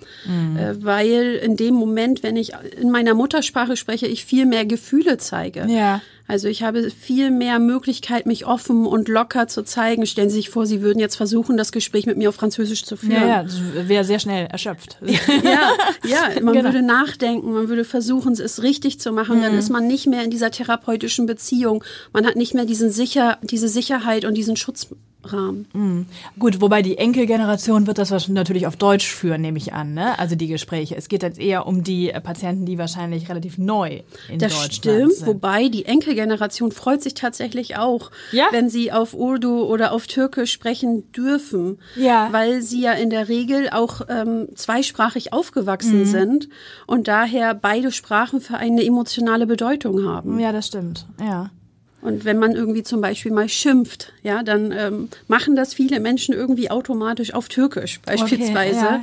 Äh, 0.57 0.75
weil 0.79 1.41
in 1.43 1.57
dem 1.57 1.75
Moment, 1.75 2.23
wenn 2.23 2.37
ich 2.37 2.53
in 2.79 2.89
meiner 2.89 3.15
Muttersprache 3.15 3.75
spreche, 3.75 4.07
ich 4.07 4.23
viel 4.23 4.45
mehr 4.45 4.65
Gefühle 4.65 5.17
zeige. 5.17 5.65
Ja. 5.67 6.01
Also 6.31 6.47
ich 6.47 6.63
habe 6.63 6.89
viel 6.91 7.29
mehr 7.29 7.59
Möglichkeit, 7.59 8.25
mich 8.25 8.45
offen 8.45 8.85
und 8.85 9.09
locker 9.09 9.49
zu 9.49 9.63
zeigen. 9.63 10.05
Stellen 10.05 10.29
Sie 10.29 10.37
sich 10.37 10.49
vor, 10.49 10.65
Sie 10.65 10.81
würden 10.81 10.97
jetzt 10.97 11.17
versuchen, 11.17 11.57
das 11.57 11.73
Gespräch 11.73 12.05
mit 12.05 12.15
mir 12.15 12.29
auf 12.29 12.35
Französisch 12.35 12.85
zu 12.85 12.95
führen. 12.95 13.11
Ja, 13.11 13.27
ja, 13.27 13.43
das 13.43 13.59
wäre 13.89 14.05
sehr 14.05 14.17
schnell 14.17 14.45
erschöpft. 14.45 14.97
ja, 15.43 15.71
ja, 16.07 16.41
man 16.41 16.53
Genau. 16.53 16.69
würde 16.69 16.83
nachdenken, 16.83 17.51
man 17.51 17.67
würde 17.67 17.83
versuchen, 17.83 18.31
es 18.31 18.63
richtig 18.63 19.01
zu 19.01 19.11
machen. 19.11 19.39
Mhm. 19.39 19.41
Dann 19.41 19.57
ist 19.57 19.69
man 19.69 19.87
nicht 19.87 20.07
mehr 20.07 20.23
in 20.23 20.31
dieser 20.31 20.51
therapeutischen 20.51 21.25
Beziehung. 21.25 21.83
Man 22.13 22.25
hat 22.25 22.37
nicht 22.37 22.53
mehr 22.53 22.63
diesen 22.63 22.91
sicher, 22.91 23.37
diese 23.41 23.67
Sicherheit 23.67 24.23
und 24.23 24.35
diesen 24.35 24.55
Schutzrahmen. 25.23 26.07
Gut, 26.39 26.61
wobei 26.61 26.81
die 26.81 26.97
Enkelgeneration 26.97 27.87
wird 27.87 27.97
das 27.97 28.27
natürlich 28.27 28.67
auf 28.67 28.75
Deutsch 28.75 29.07
führen, 29.11 29.41
nehme 29.41 29.57
ich 29.57 29.73
an, 29.73 29.93
ne? 29.93 30.17
Also 30.19 30.35
die 30.35 30.47
Gespräche. 30.47 30.95
Es 30.95 31.07
geht 31.09 31.23
jetzt 31.23 31.39
eher 31.39 31.67
um 31.67 31.83
die 31.83 32.09
äh, 32.11 32.19
Patienten, 32.21 32.65
die 32.65 32.77
wahrscheinlich 32.77 33.29
relativ 33.29 33.57
neu 33.57 34.01
in 34.29 34.39
Das 34.39 34.51
Deutschland 34.53 34.73
stimmt, 34.73 35.13
sind. 35.13 35.27
wobei 35.27 35.69
die 35.69 35.85
Enkelgeneration 35.85 36.71
freut 36.71 37.01
sich 37.01 37.13
tatsächlich 37.13 37.77
auch, 37.77 38.11
Ja? 38.31 38.45
wenn 38.51 38.69
sie 38.69 38.91
auf 38.91 39.13
Urdu 39.13 39.63
oder 39.63 39.91
auf 39.91 40.07
Türkisch 40.07 40.51
sprechen 40.51 41.11
dürfen, 41.11 41.79
Ja. 41.95 42.29
weil 42.31 42.61
sie 42.61 42.81
ja 42.81 42.93
in 42.93 43.09
der 43.09 43.29
Regel 43.29 43.69
auch 43.71 44.01
ähm, 44.09 44.47
zweisprachig 44.55 45.25
Mhm. 45.31 45.37
aufgewachsen 45.37 46.05
sind 46.05 46.49
und 46.87 47.07
daher 47.07 47.53
beide 47.53 47.91
Sprachen 47.91 48.41
für 48.41 48.57
eine 48.57 48.83
emotionale 48.83 49.45
Bedeutung 49.47 50.05
haben. 50.05 50.39
Ja, 50.39 50.51
das 50.51 50.67
stimmt. 50.67 51.05
Ja. 51.19 51.49
Und 52.01 52.25
wenn 52.25 52.39
man 52.39 52.53
irgendwie 52.53 52.83
zum 52.83 52.99
Beispiel 52.99 53.31
mal 53.31 53.47
schimpft, 53.47 54.11
ja, 54.23 54.41
dann 54.43 54.71
ähm, 54.71 55.09
machen 55.27 55.55
das 55.55 55.73
viele 55.73 55.99
Menschen 55.99 56.33
irgendwie 56.33 56.71
automatisch 56.71 57.33
auf 57.33 57.47
Türkisch 57.47 57.99
beispielsweise, 58.01 58.79
ja, 58.79 59.01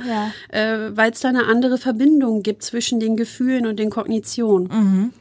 Äh, 0.49 0.97
weil 0.97 1.11
es 1.11 1.21
da 1.21 1.29
eine 1.29 1.45
andere 1.45 1.77
Verbindung 1.77 2.43
gibt 2.43 2.63
zwischen 2.63 2.99
den 2.99 3.15
Gefühlen 3.15 3.65
und 3.67 3.77
den 3.79 3.89
Kognitionen. 3.89 5.13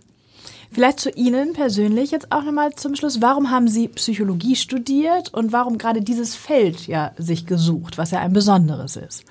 Vielleicht 0.70 1.00
zu 1.00 1.10
Ihnen 1.10 1.54
persönlich 1.54 2.10
jetzt 2.10 2.30
auch 2.30 2.42
nochmal 2.42 2.74
zum 2.74 2.94
Schluss. 2.94 3.22
Warum 3.22 3.50
haben 3.50 3.68
Sie 3.68 3.88
Psychologie 3.88 4.54
studiert 4.54 5.32
und 5.32 5.52
warum 5.52 5.78
gerade 5.78 6.02
dieses 6.02 6.34
Feld 6.34 6.86
ja 6.86 7.12
sich 7.16 7.46
gesucht, 7.46 7.96
was 7.96 8.10
ja 8.10 8.20
ein 8.20 8.32
besonderes 8.34 8.96
ist? 8.96 9.24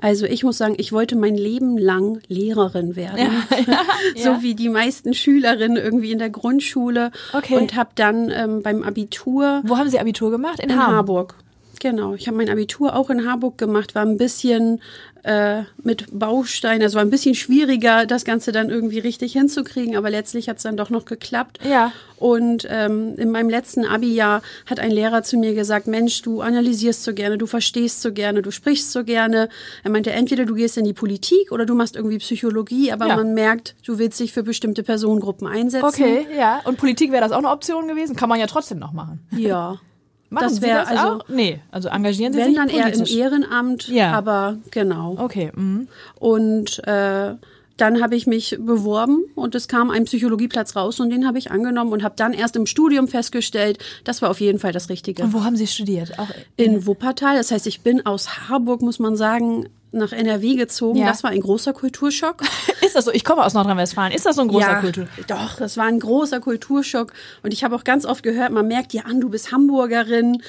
Also 0.00 0.26
ich 0.26 0.44
muss 0.44 0.58
sagen, 0.58 0.74
ich 0.78 0.92
wollte 0.92 1.16
mein 1.16 1.34
Leben 1.34 1.76
lang 1.76 2.20
Lehrerin 2.28 2.94
werden, 2.96 3.42
so 4.16 4.28
ja. 4.30 4.42
wie 4.42 4.54
die 4.54 4.68
meisten 4.68 5.12
Schülerinnen 5.12 5.76
irgendwie 5.76 6.12
in 6.12 6.18
der 6.18 6.30
Grundschule 6.30 7.10
Okay. 7.32 7.56
und 7.56 7.74
habe 7.74 7.90
dann 7.96 8.30
ähm, 8.30 8.62
beim 8.62 8.82
Abitur 8.84 9.60
Wo 9.64 9.76
haben 9.76 9.90
Sie 9.90 9.98
Abitur 9.98 10.30
gemacht? 10.30 10.60
in 10.60 10.76
Harburg. 10.76 11.34
Genau, 11.80 12.14
ich 12.14 12.26
habe 12.26 12.36
mein 12.36 12.48
Abitur 12.48 12.94
auch 12.96 13.10
in 13.10 13.26
Harburg 13.28 13.58
gemacht, 13.58 13.94
war 13.94 14.02
ein 14.02 14.16
bisschen 14.18 14.80
äh, 15.24 15.62
mit 15.82 16.06
Bausteinen, 16.16 16.82
also 16.82 16.96
war 16.96 17.04
ein 17.04 17.10
bisschen 17.10 17.34
schwieriger, 17.34 18.06
das 18.06 18.24
Ganze 18.24 18.52
dann 18.52 18.70
irgendwie 18.70 18.98
richtig 18.98 19.32
hinzukriegen, 19.32 19.96
aber 19.96 20.10
letztlich 20.10 20.48
hat 20.48 20.56
es 20.58 20.62
dann 20.62 20.76
doch 20.76 20.90
noch 20.90 21.04
geklappt. 21.04 21.58
Ja. 21.68 21.92
Und 22.16 22.66
ähm, 22.68 23.14
in 23.16 23.30
meinem 23.30 23.48
letzten 23.48 23.84
Abi-Jahr 23.84 24.42
hat 24.66 24.80
ein 24.80 24.90
Lehrer 24.90 25.22
zu 25.22 25.36
mir 25.36 25.54
gesagt, 25.54 25.86
Mensch, 25.86 26.22
du 26.22 26.40
analysierst 26.40 27.04
so 27.04 27.14
gerne, 27.14 27.38
du 27.38 27.46
verstehst 27.46 28.02
so 28.02 28.12
gerne, 28.12 28.42
du 28.42 28.50
sprichst 28.50 28.90
so 28.90 29.04
gerne. 29.04 29.48
Er 29.84 29.90
meinte, 29.90 30.10
entweder 30.12 30.44
du 30.44 30.54
gehst 30.54 30.76
in 30.78 30.84
die 30.84 30.92
Politik 30.94 31.52
oder 31.52 31.64
du 31.66 31.74
machst 31.74 31.94
irgendwie 31.96 32.18
Psychologie, 32.18 32.90
aber 32.92 33.06
Ja. 33.06 33.16
man 33.16 33.34
merkt, 33.34 33.76
du 33.86 33.98
willst 33.98 34.18
dich 34.20 34.32
für 34.32 34.42
bestimmte 34.42 34.82
Personengruppen 34.82 35.46
einsetzen. 35.46 35.84
Okay, 35.86 36.26
ja. 36.36 36.60
Und 36.64 36.76
Politik 36.78 37.12
wäre 37.12 37.22
das 37.22 37.32
auch 37.32 37.38
eine 37.38 37.50
Option 37.50 37.86
gewesen? 37.86 38.16
Kann 38.16 38.28
man 38.28 38.40
ja 38.40 38.46
trotzdem 38.46 38.78
noch 38.78 38.92
machen. 38.92 39.20
Ja. 39.36 39.78
Machen 40.30 40.44
Das 40.44 40.56
Sie 40.56 40.62
wär 40.62 40.80
das 40.80 40.88
also- 40.88 41.02
auch? 41.20 41.28
Nee, 41.28 41.60
also 41.70 41.88
engagieren 41.88 42.32
Sie 42.32 42.38
Wenn 42.38 42.46
sich 42.48 42.56
dann 42.56 42.68
eher 42.68 42.86
im 42.86 42.92
politisch? 42.92 43.16
Ehrenamt, 43.16 43.88
Ja. 43.88 44.12
aber 44.12 44.58
genau. 44.70 45.16
Okay, 45.18 45.50
mhm. 45.54 45.88
Und 46.18 46.86
äh, 46.86 47.34
dann 47.78 48.02
habe 48.02 48.16
ich 48.16 48.26
mich 48.26 48.58
beworben 48.60 49.22
und 49.36 49.54
es 49.54 49.68
kam 49.68 49.90
ein 49.90 50.04
Psychologieplatz 50.04 50.74
raus 50.74 50.98
und 51.00 51.10
den 51.10 51.26
habe 51.26 51.38
ich 51.38 51.50
angenommen 51.52 51.92
und 51.92 52.02
habe 52.02 52.14
dann 52.16 52.32
erst 52.32 52.56
im 52.56 52.66
Studium 52.66 53.06
festgestellt, 53.08 53.78
das 54.04 54.20
war 54.20 54.30
auf 54.30 54.40
jeden 54.40 54.58
Fall 54.58 54.72
das 54.72 54.88
Richtige. 54.90 55.22
Und 55.22 55.32
wo 55.32 55.44
haben 55.44 55.56
Sie 55.56 55.66
studiert? 55.68 56.18
Auch 56.18 56.28
In 56.56 56.86
Wuppertal, 56.86 57.36
das 57.36 57.50
heißt, 57.52 57.66
ich 57.68 57.80
bin 57.82 58.04
aus 58.04 58.48
Harburg, 58.48 58.82
muss 58.82 58.98
man 58.98 59.16
sagen, 59.16 59.68
nach 59.92 60.12
NRW 60.12 60.54
gezogen. 60.56 60.98
Ja. 60.98 61.06
Das 61.06 61.22
war 61.22 61.30
ein 61.30 61.40
großer 61.40 61.72
Kulturschock. 61.72 62.42
Ist 62.84 62.94
das 62.94 63.04
so? 63.04 63.12
Ich 63.12 63.24
komme 63.24 63.44
aus 63.44 63.54
Nordrhein-Westfalen. 63.54 64.12
Ist 64.12 64.26
das 64.26 64.36
so 64.36 64.42
ein 64.42 64.48
großer 64.48 64.72
ja, 64.72 64.80
Kultur? 64.80 65.08
Doch, 65.26 65.56
das 65.56 65.76
war 65.76 65.84
ein 65.86 66.00
großer 66.00 66.40
Kulturschock. 66.40 67.12
Und 67.42 67.52
ich 67.52 67.64
habe 67.64 67.74
auch 67.74 67.84
ganz 67.84 68.04
oft 68.04 68.22
gehört, 68.22 68.52
man 68.52 68.66
merkt 68.68 68.92
dir 68.92 69.06
an, 69.06 69.20
du 69.20 69.28
bist 69.28 69.52
Hamburgerin. 69.52 70.42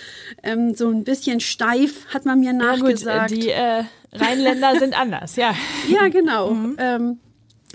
Ähm, 0.43 0.73
so 0.75 0.89
ein 0.89 1.03
bisschen 1.03 1.39
steif 1.39 2.05
hat 2.13 2.25
man 2.25 2.39
mir 2.39 2.53
Ja, 2.53 2.75
gut, 2.75 2.81
nachgesagt. 2.81 3.31
die 3.31 3.49
äh, 3.49 3.83
Rheinländer 4.13 4.77
sind 4.79 4.99
anders, 4.99 5.35
ja. 5.35 5.53
Ja, 5.87 6.07
genau. 6.09 6.51
Mhm. 6.51 6.75
Ähm, 6.79 7.19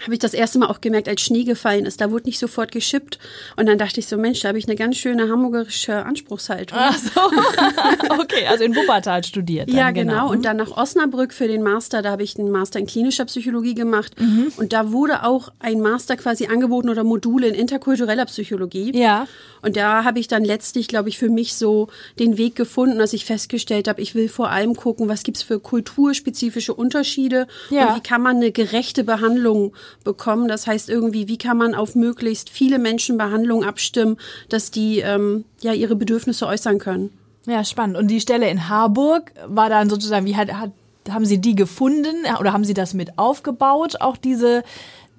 habe 0.03 0.13
ich 0.13 0.19
das 0.19 0.35
erste 0.35 0.59
Mal 0.59 0.67
auch 0.67 0.81
gemerkt, 0.81 1.09
als 1.09 1.23
Schnee 1.23 1.45
gefallen 1.45 1.87
ist. 1.87 2.01
Da 2.01 2.11
wurde 2.11 2.27
nicht 2.27 2.39
sofort 2.41 2.73
geschippt. 2.73 3.19
Und 3.57 3.67
dann 3.67 3.79
dachte 3.79 4.01
ich 4.01 4.07
so, 4.07 4.17
Mensch, 4.17 4.41
da 4.41 4.49
habe 4.49 4.59
ich 4.59 4.67
eine 4.67 4.75
ganz 4.75 4.97
schöne 4.97 5.29
hamburgerische 5.31 6.05
Anspruchshaltung. 6.05 6.77
Ach 6.81 6.99
so. 6.99 7.21
okay, 8.21 8.47
also 8.49 8.65
in 8.65 8.75
Wuppertal 8.75 9.23
studiert. 9.23 9.69
Dann, 9.69 9.77
ja, 9.77 9.91
genau. 9.93 10.31
Und 10.31 10.45
dann 10.45 10.57
nach 10.57 10.77
Osnabrück 10.77 11.33
für 11.33 11.47
den 11.47 11.63
Master, 11.63 12.03
da 12.03 12.11
habe 12.11 12.25
ich 12.25 12.37
einen 12.39 12.51
Master 12.51 12.81
in 12.81 12.87
klinischer 12.87 13.25
Psychologie 13.27 13.75
gemacht. 13.75 14.21
Mhm. 14.21 14.53
Und 14.57 14.73
da 14.73 14.91
wurde 14.91 15.23
auch 15.25 15.53
ein 15.61 15.81
Master 15.81 16.17
quasi 16.17 16.47
angeboten 16.47 16.89
oder 16.89 17.05
Module 17.05 17.47
in 17.47 17.55
interkultureller 17.55 18.27
Psychologie. 18.27 18.91
Ja. 18.99 19.29
Und 19.63 19.77
da 19.77 20.03
habe 20.05 20.19
ich 20.19 20.27
dann 20.27 20.45
letztlich, 20.45 20.89
glaube 20.89 21.09
ich, 21.09 21.19
für 21.19 21.31
mich 21.31 21.55
so 21.55 21.89
den 22.19 22.37
Weg 22.37 22.57
gefunden, 22.57 22.99
dass 22.99 23.13
ich 23.13 23.25
festgestellt 23.25 23.87
habe, 23.89 24.03
ich 24.03 24.15
will 24.15 24.29
vor 24.29 24.51
allem 24.51 24.75
gucken, 24.75 25.09
was 25.09 25.23
gibt's 25.23 25.43
für 25.43 25.61
kulturspezifische 25.61 26.75
Unterschiede 26.75 27.47
Ja. 27.71 27.89
und 27.89 27.97
wie 27.97 28.01
kann 28.01 28.21
man 28.23 28.37
eine 28.37 28.51
gerechte 28.53 29.05
Behandlung 29.05 29.73
bekommen. 30.05 30.49
Das 30.49 30.67
heißt 30.67 30.89
irgendwie, 30.89 31.29
wie 31.29 31.39
kann 31.39 31.57
man 31.57 31.75
auf 31.75 31.95
möglichst 31.95 32.51
viele 32.51 32.79
Menschen 32.79 33.19
Behandlung 33.19 33.65
abstimmen, 33.65 34.17
dass 34.49 34.71
die 34.71 35.01
ähm, 35.01 35.45
ja 35.61 35.73
ihre 35.73 35.97
Bedürfnisse 35.97 36.47
äußern 36.47 36.79
können. 36.79 37.11
Ja, 37.47 37.65
spannend. 37.65 37.97
Und 37.97 38.09
die 38.09 38.21
Stelle 38.21 38.49
in 38.49 38.69
Harburg 38.69 39.33
war 39.47 39.69
dann 39.69 39.91
sozusagen, 39.91 40.27
wie 40.27 40.37
hat, 40.37 40.53
hat 40.53 40.73
haben 41.11 41.27
Sie 41.27 41.41
die 41.41 41.55
gefunden 41.55 42.25
oder 42.41 42.53
haben 42.53 42.65
Sie 42.65 42.75
das 42.75 42.95
mit 42.95 43.19
aufgebaut, 43.19 44.01
auch 44.01 44.17
diese, 44.17 44.63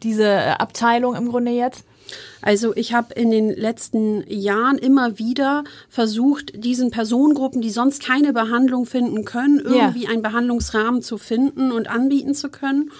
diese 0.04 0.60
Abteilung 0.60 1.16
im 1.16 1.30
Grunde 1.30 1.52
jetzt? 1.52 1.86
Also 2.42 2.76
ich 2.76 2.94
habe 2.94 3.14
in 3.16 3.32
den 3.32 3.50
letzten 3.50 4.24
Jahren 4.28 4.78
immer 4.78 5.18
wieder 5.18 5.64
versucht, 5.90 6.64
diesen 6.64 6.92
Personengruppen, 6.92 7.62
die 7.62 7.72
sonst 7.72 8.04
keine 8.04 8.34
Behandlung 8.34 8.86
finden 8.86 9.26
können, 9.26 9.60
irgendwie 9.60 10.08
einen 10.08 10.22
Behandlungsrahmen 10.22 11.02
zu 11.02 11.18
finden 11.18 11.72
und 11.72 11.90
anbieten 11.90 12.36
zu 12.36 12.50
können. 12.50 12.92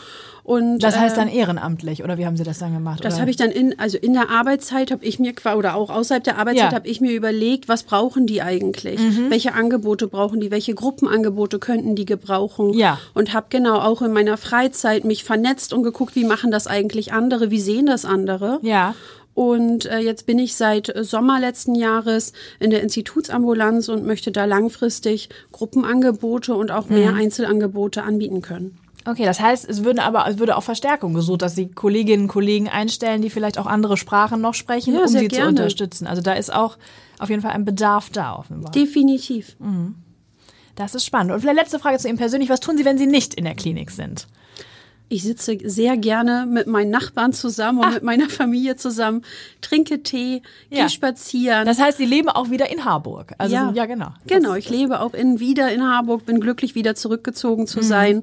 Und, 0.46 0.78
das 0.78 0.96
heißt 0.96 1.18
äh, 1.18 1.20
dann 1.22 1.28
ehrenamtlich 1.28 2.04
oder 2.04 2.20
wie 2.20 2.26
haben 2.28 2.38
Sie 2.38 2.44
das 2.44 2.60
dann 2.60 2.72
gemacht? 2.72 3.04
Das 3.04 3.20
habe 3.20 3.32
ich 3.32 3.36
dann 3.36 3.50
in, 3.50 3.80
also 3.80 3.98
in 3.98 4.14
der 4.14 4.30
Arbeitszeit 4.30 4.92
habe 4.92 5.04
ich 5.04 5.18
mir 5.18 5.34
oder 5.58 5.74
auch 5.76 5.90
außerhalb 5.90 6.24
der 6.24 6.38
Arbeitszeit 6.38 6.72
Ja. 6.72 6.76
habe 6.76 6.88
ich 6.88 7.02
mir 7.02 7.14
überlegt, 7.14 7.68
was 7.68 7.82
brauchen 7.82 8.28
die 8.28 8.44
eigentlich? 8.44 9.00
Mhm. 9.00 9.32
Welche 9.32 9.56
Angebote 9.56 10.08
brauchen 10.08 10.40
die? 10.40 10.52
Welche 10.52 10.76
Gruppenangebote 10.76 11.58
könnten 11.58 11.96
die 11.96 12.06
gebrauchen? 12.06 12.74
Ja. 12.76 13.00
Und 13.16 13.34
habe 13.34 13.48
genau 13.50 13.80
auch 13.80 14.04
in 14.04 14.14
meiner 14.14 14.38
Freizeit 14.38 15.04
mich 15.04 15.24
vernetzt 15.24 15.74
und 15.74 15.82
geguckt, 15.82 16.16
wie 16.16 16.26
machen 16.26 16.52
das 16.52 16.68
eigentlich 16.68 17.12
andere? 17.12 17.50
Wie 17.50 17.60
sehen 17.60 17.88
das 17.88 18.06
andere? 18.06 18.60
Ja. 18.62 18.94
Und 19.34 19.88
äh, 19.88 19.98
jetzt 19.98 20.28
bin 20.28 20.38
ich 20.38 20.56
seit 20.56 20.94
Sommer 21.02 21.40
letzten 21.40 21.74
Jahres 21.74 22.34
in 22.60 22.70
der 22.70 22.84
Institutsambulanz 22.84 23.90
und 23.90 24.06
möchte 24.06 24.32
da 24.32 24.46
langfristig 24.46 25.28
Gruppenangebote 25.52 26.54
und 26.54 26.70
auch 26.70 26.88
mehr 26.88 27.14
Mhm. 27.14 27.18
Einzelangebote 27.18 28.04
anbieten 28.04 28.42
können. 28.44 28.78
Okay, 29.08 29.24
das 29.26 29.40
heißt, 29.40 29.70
es 29.70 29.84
würden 29.84 30.00
aber 30.00 30.28
es 30.28 30.40
würde 30.40 30.58
auch 30.58 30.64
Verstärkung 30.64 31.14
gesucht, 31.14 31.44
dass 31.44 31.54
Sie 31.56 31.68
Kolleginnen 31.70 32.24
und 32.24 32.28
Kollegen 32.30 32.68
einstellen, 32.70 33.22
die 33.22 33.30
vielleicht 33.30 33.60
auch 33.60 33.68
andere 33.68 33.98
Sprachen 33.98 34.42
noch 34.42 34.56
sprechen, 34.56 34.96
Ja, 34.96 35.02
um 35.02 35.08
sie 35.08 35.28
zu 35.28 35.36
gerne. 35.36 35.50
unterstützen. 35.50 36.08
Also 36.08 36.22
da 36.24 36.34
ist 36.34 36.52
auch 36.52 36.78
auf 37.20 37.30
jeden 37.30 37.42
Fall 37.42 37.52
ein 37.52 37.66
Bedarf 37.66 38.10
da 38.10 38.36
offenbar. 38.36 38.72
Definitiv. 38.72 39.56
Das 40.76 40.96
ist 40.96 41.06
spannend. 41.06 41.32
Und 41.34 41.40
vielleicht 41.42 41.58
letzte 41.60 41.80
Frage 41.80 41.98
zu 42.00 42.08
Ihnen 42.08 42.18
persönlich. 42.18 42.50
Was 42.50 42.60
tun 42.60 42.78
Sie, 42.78 42.84
wenn 42.86 42.98
Sie 42.98 43.06
nicht 43.08 43.36
in 43.36 43.46
der 43.46 43.56
Klinik 43.56 43.92
sind? 43.92 44.28
Ich 45.08 45.22
sitze 45.22 45.58
sehr 45.64 45.98
gerne 45.98 46.48
mit 46.50 46.66
meinen 46.66 46.90
Nachbarn 46.90 47.32
zusammen 47.32 47.80
und 47.80 47.94
mit 47.94 48.04
meiner 48.04 48.28
Familie 48.28 48.76
zusammen, 48.76 49.22
trinke 49.62 50.02
Tee, 50.02 50.42
Ja. 50.70 50.80
gehe 50.82 50.90
spazieren. 50.90 51.66
Das 51.66 51.80
heißt, 51.80 51.98
Sie 52.00 52.06
leben 52.06 52.28
auch 52.30 52.50
wieder 52.50 52.72
in 52.72 52.86
Harburg. 52.86 53.34
Also, 53.38 53.54
ja, 53.56 53.72
ja 53.76 53.86
genau. 53.86 54.10
Genau, 54.26 54.56
ich 54.56 54.68
lebe 54.70 55.00
auch 55.02 55.14
in, 55.14 55.40
wieder 55.40 55.72
in 55.72 55.84
Harburg, 55.84 56.26
bin 56.26 56.40
glücklich, 56.40 56.74
wieder 56.74 56.96
zurückgezogen 56.96 57.64
Mhm. 57.64 57.68
zu 57.68 57.82
sein 57.84 58.22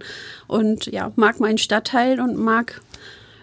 und 0.49 0.87
ja, 0.87 1.13
mag 1.15 1.39
meinen 1.39 1.59
Stadtteil 1.59 2.21
und 2.21 2.37
mag, 2.37 2.81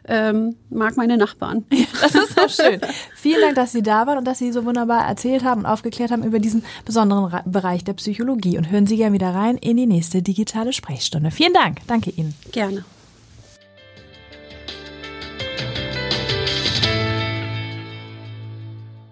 ähm, 0.05 0.55
mag 0.69 0.97
meine 0.97 1.15
Nachbarn. 1.17 1.63
Das 2.01 2.15
ist 2.15 2.35
so 2.37 2.47
schön. 2.63 2.81
Vielen 3.15 3.39
Dank, 3.41 3.55
dass 3.55 3.71
Sie 3.71 3.81
da 3.83 4.05
waren 4.05 4.17
und 4.17 4.25
dass 4.25 4.39
Sie 4.39 4.51
so 4.51 4.65
wunderbar 4.65 5.07
erzählt 5.07 5.45
haben 5.45 5.61
und 5.61 5.65
aufgeklärt 5.65 6.11
haben 6.11 6.23
über 6.23 6.39
diesen 6.39 6.63
besonderen 6.83 7.39
Bereich 7.49 7.85
der 7.85 7.93
Psychologie. 7.93 8.57
Und 8.57 8.69
hören 8.69 8.85
Sie 8.85 8.97
gerne 8.97 9.13
wieder 9.13 9.33
rein 9.33 9.55
in 9.57 9.77
die 9.77 9.85
nächste 9.87 10.21
digitale 10.21 10.73
Sprechstunde. 10.73 11.31
Vielen 11.31 11.53
Dank. 11.53 11.77
Danke 11.87 12.09
Ihnen. 12.09 12.33
Gerne. 12.51 12.83